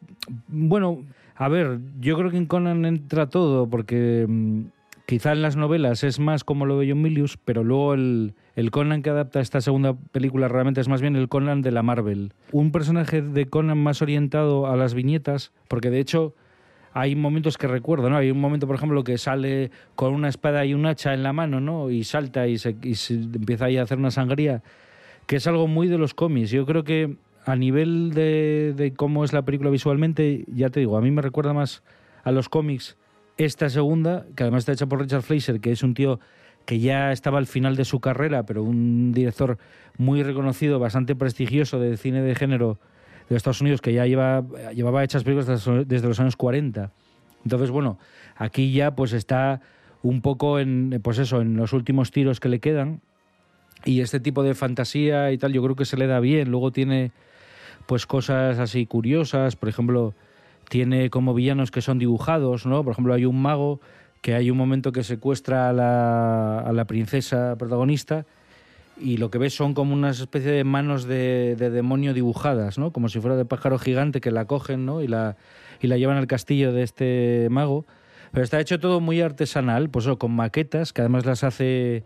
Bueno, 0.47 1.03
a 1.35 1.47
ver, 1.47 1.79
yo 1.99 2.17
creo 2.17 2.31
que 2.31 2.37
en 2.37 2.45
Conan 2.45 2.85
entra 2.85 3.29
todo 3.29 3.67
porque 3.67 4.25
mm, 4.27 4.61
quizá 5.05 5.31
en 5.31 5.41
las 5.41 5.55
novelas 5.55 6.03
es 6.03 6.19
más 6.19 6.43
como 6.43 6.65
lo 6.65 6.77
de 6.79 6.89
John 6.89 7.01
Milius, 7.01 7.37
pero 7.37 7.63
luego 7.63 7.93
el, 7.93 8.35
el 8.55 8.71
Conan 8.71 9.01
que 9.01 9.09
adapta 9.09 9.39
esta 9.39 9.61
segunda 9.61 9.95
película 10.11 10.47
realmente 10.47 10.81
es 10.81 10.87
más 10.87 11.01
bien 11.01 11.15
el 11.15 11.29
Conan 11.29 11.61
de 11.61 11.71
la 11.71 11.81
Marvel. 11.81 12.33
Un 12.51 12.71
personaje 12.71 13.21
de 13.21 13.47
Conan 13.47 13.77
más 13.77 14.01
orientado 14.01 14.67
a 14.67 14.75
las 14.75 14.93
viñetas, 14.93 15.51
porque 15.67 15.89
de 15.89 15.99
hecho 15.99 16.35
hay 16.93 17.15
momentos 17.15 17.57
que 17.57 17.67
recuerdo, 17.67 18.09
¿no? 18.09 18.17
Hay 18.17 18.31
un 18.31 18.39
momento, 18.39 18.67
por 18.67 18.75
ejemplo, 18.75 19.03
que 19.03 19.17
sale 19.17 19.71
con 19.95 20.13
una 20.13 20.29
espada 20.29 20.65
y 20.65 20.73
un 20.73 20.85
hacha 20.85 21.13
en 21.13 21.23
la 21.23 21.33
mano, 21.33 21.59
¿no? 21.59 21.89
Y 21.89 22.03
salta 22.03 22.47
y 22.47 22.57
se, 22.57 22.69
empieza 22.69 23.65
a 23.65 23.81
hacer 23.81 23.97
una 23.97 24.11
sangría, 24.11 24.63
que 25.27 25.37
es 25.37 25.47
algo 25.47 25.67
muy 25.67 25.87
de 25.87 25.97
los 25.97 26.13
cómics. 26.13 26.51
Yo 26.51 26.65
creo 26.65 26.83
que 26.83 27.17
a 27.45 27.55
nivel 27.55 28.11
de, 28.13 28.73
de 28.75 28.93
cómo 28.93 29.23
es 29.23 29.33
la 29.33 29.43
película 29.43 29.69
visualmente, 29.69 30.45
ya 30.47 30.69
te 30.69 30.79
digo, 30.79 30.97
a 30.97 31.01
mí 31.01 31.11
me 31.11 31.21
recuerda 31.21 31.53
más 31.53 31.83
a 32.23 32.31
los 32.31 32.49
cómics 32.49 32.97
esta 33.37 33.69
segunda, 33.69 34.25
que 34.35 34.43
además 34.43 34.59
está 34.61 34.73
hecha 34.73 34.85
por 34.87 34.99
Richard 34.99 35.21
Fleischer, 35.21 35.61
que 35.61 35.71
es 35.71 35.81
un 35.81 35.93
tío 35.93 36.19
que 36.65 36.79
ya 36.79 37.11
estaba 37.11 37.37
al 37.37 37.47
final 37.47 37.75
de 37.75 37.85
su 37.85 37.99
carrera, 37.99 38.43
pero 38.43 38.63
un 38.63 39.11
director 39.13 39.57
muy 39.97 40.23
reconocido, 40.23 40.77
bastante 40.77 41.15
prestigioso 41.15 41.79
de 41.79 41.97
cine 41.97 42.21
de 42.21 42.35
género 42.35 42.79
de 43.29 43.35
Estados 43.35 43.61
Unidos, 43.61 43.81
que 43.81 43.93
ya 43.93 44.05
lleva, 44.05 44.43
llevaba 44.73 45.03
hechas 45.03 45.23
películas 45.23 45.65
desde, 45.87 46.07
los 46.07 46.19
años 46.19 46.35
40. 46.35 46.91
Entonces, 47.43 47.69
bueno, 47.69 47.99
aquí 48.35 48.73
ya 48.73 48.95
pues 48.95 49.13
está 49.13 49.61
un 50.01 50.21
poco 50.21 50.59
en, 50.59 50.99
pues 51.03 51.19
eso, 51.19 51.41
en 51.41 51.55
los 51.55 51.73
últimos 51.73 52.11
tiros 52.11 52.39
que 52.39 52.49
le 52.49 52.59
quedan. 52.59 53.01
Y 53.85 54.01
este 54.01 54.19
tipo 54.19 54.43
de 54.43 54.55
fantasía 54.55 55.31
y 55.31 55.37
tal, 55.37 55.53
yo 55.53 55.63
creo 55.63 55.75
que 55.75 55.85
se 55.85 55.95
le 55.95 56.07
da 56.07 56.19
bien. 56.19 56.49
Luego 56.51 56.71
tiene 56.71 57.11
pues 57.85 58.05
cosas 58.05 58.59
así 58.59 58.85
curiosas, 58.85 59.55
por 59.55 59.69
ejemplo, 59.69 60.13
tiene 60.69 61.09
como 61.09 61.33
villanos 61.33 61.71
que 61.71 61.81
son 61.81 61.97
dibujados, 61.97 62.65
¿no? 62.65 62.83
Por 62.83 62.91
ejemplo, 62.91 63.13
hay 63.13 63.25
un 63.25 63.41
mago 63.41 63.79
que 64.21 64.35
hay 64.35 64.51
un 64.51 64.57
momento 64.57 64.91
que 64.91 65.03
secuestra 65.03 65.69
a 65.69 65.73
la, 65.73 66.59
a 66.59 66.73
la 66.73 66.85
princesa 66.85 67.55
protagonista 67.57 68.25
y 68.99 69.17
lo 69.17 69.31
que 69.31 69.37
ves 69.37 69.53
son 69.55 69.73
como 69.73 69.93
una 69.93 70.09
especie 70.09 70.51
de 70.51 70.63
manos 70.63 71.05
de, 71.05 71.55
de 71.57 71.69
demonio 71.69 72.13
dibujadas, 72.13 72.77
¿no? 72.77 72.91
Como 72.91 73.09
si 73.09 73.19
fuera 73.19 73.35
de 73.35 73.45
pájaro 73.45 73.79
gigante 73.79 74.21
que 74.21 74.31
la 74.31 74.45
cogen, 74.45 74.85
¿no? 74.85 75.01
Y 75.01 75.07
la, 75.07 75.37
y 75.81 75.87
la 75.87 75.97
llevan 75.97 76.17
al 76.17 76.27
castillo 76.27 76.73
de 76.73 76.83
este 76.83 77.47
mago. 77.49 77.85
Pero 78.31 78.43
está 78.43 78.59
hecho 78.59 78.79
todo 78.79 78.99
muy 78.99 79.21
artesanal, 79.21 79.89
pues 79.89 80.07
con 80.17 80.31
maquetas, 80.31 80.93
que 80.93 81.01
además 81.01 81.25
las 81.25 81.43
hace 81.43 82.03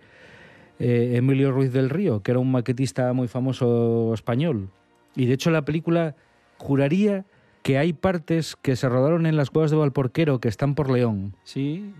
eh, 0.80 1.14
Emilio 1.16 1.52
Ruiz 1.52 1.74
del 1.74 1.90
Río, 1.90 2.22
que 2.22 2.32
era 2.32 2.40
un 2.40 2.52
maquetista 2.52 3.12
muy 3.14 3.28
famoso 3.28 4.14
español. 4.14 4.70
Y 5.16 5.26
de 5.26 5.34
hecho 5.34 5.52
la 5.52 5.66
película 5.66 6.16
juraría 6.58 7.26
que 7.62 7.78
hay 7.78 7.94
partes 7.94 8.56
que 8.62 8.76
se 8.76 8.90
rodaron 8.90 9.26
en 9.26 9.38
las 9.38 9.50
cuevas 9.50 9.72
de 9.72 9.78
Valporquero 9.78 10.40
que 10.40 10.50
están 10.50 10.76
por 10.76 10.90
León. 10.90 11.36
Sí, 11.44 11.94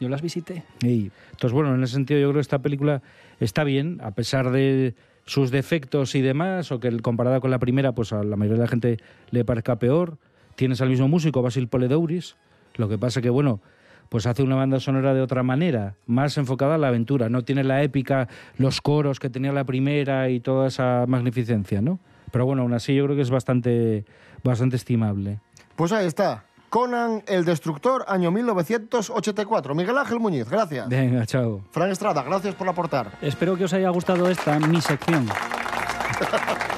yo 0.00 0.08
las 0.08 0.22
visité. 0.22 0.62
Y, 0.82 1.10
entonces, 1.32 1.52
bueno, 1.52 1.74
en 1.74 1.82
ese 1.82 1.94
sentido 1.94 2.20
yo 2.20 2.26
creo 2.28 2.34
que 2.34 2.40
esta 2.40 2.60
película 2.60 3.02
está 3.40 3.64
bien, 3.64 4.00
a 4.02 4.12
pesar 4.12 4.50
de 4.50 4.94
sus 5.24 5.50
defectos 5.50 6.14
y 6.14 6.22
demás, 6.22 6.70
o 6.72 6.80
que 6.80 6.96
comparada 7.00 7.40
con 7.40 7.50
la 7.50 7.58
primera, 7.58 7.92
pues 7.92 8.12
a 8.12 8.22
la 8.22 8.36
mayoría 8.36 8.58
de 8.58 8.64
la 8.64 8.70
gente 8.70 8.98
le 9.30 9.44
parezca 9.44 9.78
peor. 9.78 10.18
Tienes 10.54 10.80
al 10.80 10.88
mismo 10.88 11.08
músico, 11.08 11.42
Basil 11.42 11.68
Poledouris, 11.68 12.36
lo 12.76 12.88
que 12.88 12.96
pasa 12.96 13.20
que, 13.20 13.30
bueno, 13.30 13.60
pues 14.08 14.26
hace 14.26 14.42
una 14.42 14.54
banda 14.54 14.80
sonora 14.80 15.14
de 15.14 15.20
otra 15.20 15.42
manera, 15.42 15.96
más 16.06 16.38
enfocada 16.38 16.76
a 16.76 16.78
la 16.78 16.88
aventura. 16.88 17.28
No 17.28 17.42
tiene 17.42 17.64
la 17.64 17.82
épica, 17.82 18.28
los 18.56 18.80
coros 18.80 19.18
que 19.18 19.30
tenía 19.30 19.52
la 19.52 19.64
primera 19.64 20.30
y 20.30 20.40
toda 20.40 20.68
esa 20.68 21.04
magnificencia, 21.06 21.82
¿no? 21.82 21.98
Pero 22.30 22.46
bueno, 22.46 22.62
aún 22.62 22.74
así 22.74 22.94
yo 22.94 23.04
creo 23.04 23.16
que 23.16 23.22
es 23.22 23.30
bastante, 23.30 24.04
bastante 24.44 24.76
estimable. 24.76 25.40
Pues 25.74 25.92
ahí 25.92 26.06
está. 26.06 26.44
Conan 26.76 27.22
el 27.26 27.46
Destructor, 27.46 28.04
año 28.06 28.30
1984. 28.30 29.74
Miguel 29.74 29.96
Ángel 29.96 30.20
Muñiz, 30.20 30.46
gracias. 30.46 30.86
Venga, 30.90 31.24
chao. 31.24 31.62
Fran 31.70 31.90
Estrada, 31.90 32.22
gracias 32.22 32.54
por 32.54 32.68
aportar. 32.68 33.12
Espero 33.22 33.56
que 33.56 33.64
os 33.64 33.72
haya 33.72 33.88
gustado 33.88 34.28
esta 34.28 34.58
mi 34.58 34.82
sección. 34.82 35.26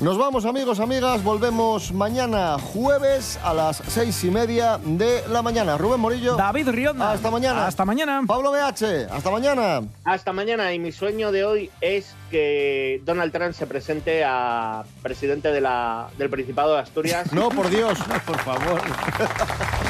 Nos 0.00 0.16
vamos 0.16 0.46
amigos, 0.46 0.80
amigas, 0.80 1.22
volvemos 1.22 1.92
mañana 1.92 2.56
jueves 2.58 3.38
a 3.44 3.52
las 3.52 3.82
seis 3.86 4.24
y 4.24 4.30
media 4.30 4.78
de 4.82 5.22
la 5.28 5.42
mañana. 5.42 5.76
Rubén 5.76 6.00
Morillo. 6.00 6.36
David 6.36 6.70
Rionda. 6.70 7.12
Hasta 7.12 7.30
mañana. 7.30 7.66
Hasta 7.66 7.84
mañana. 7.84 8.22
Pablo 8.26 8.50
BH, 8.50 9.10
hasta 9.10 9.30
mañana. 9.30 9.82
Hasta 10.04 10.32
mañana 10.32 10.72
y 10.72 10.78
mi 10.78 10.90
sueño 10.90 11.32
de 11.32 11.44
hoy 11.44 11.70
es 11.82 12.14
que 12.30 13.02
Donald 13.04 13.30
Trump 13.30 13.52
se 13.52 13.66
presente 13.66 14.24
a 14.24 14.84
presidente 15.02 15.52
de 15.52 15.60
la, 15.60 16.08
del 16.16 16.30
Principado 16.30 16.72
de 16.72 16.80
Asturias. 16.80 17.30
No, 17.34 17.50
por 17.50 17.68
Dios. 17.68 17.98
Por 18.26 18.38
favor. 18.38 18.80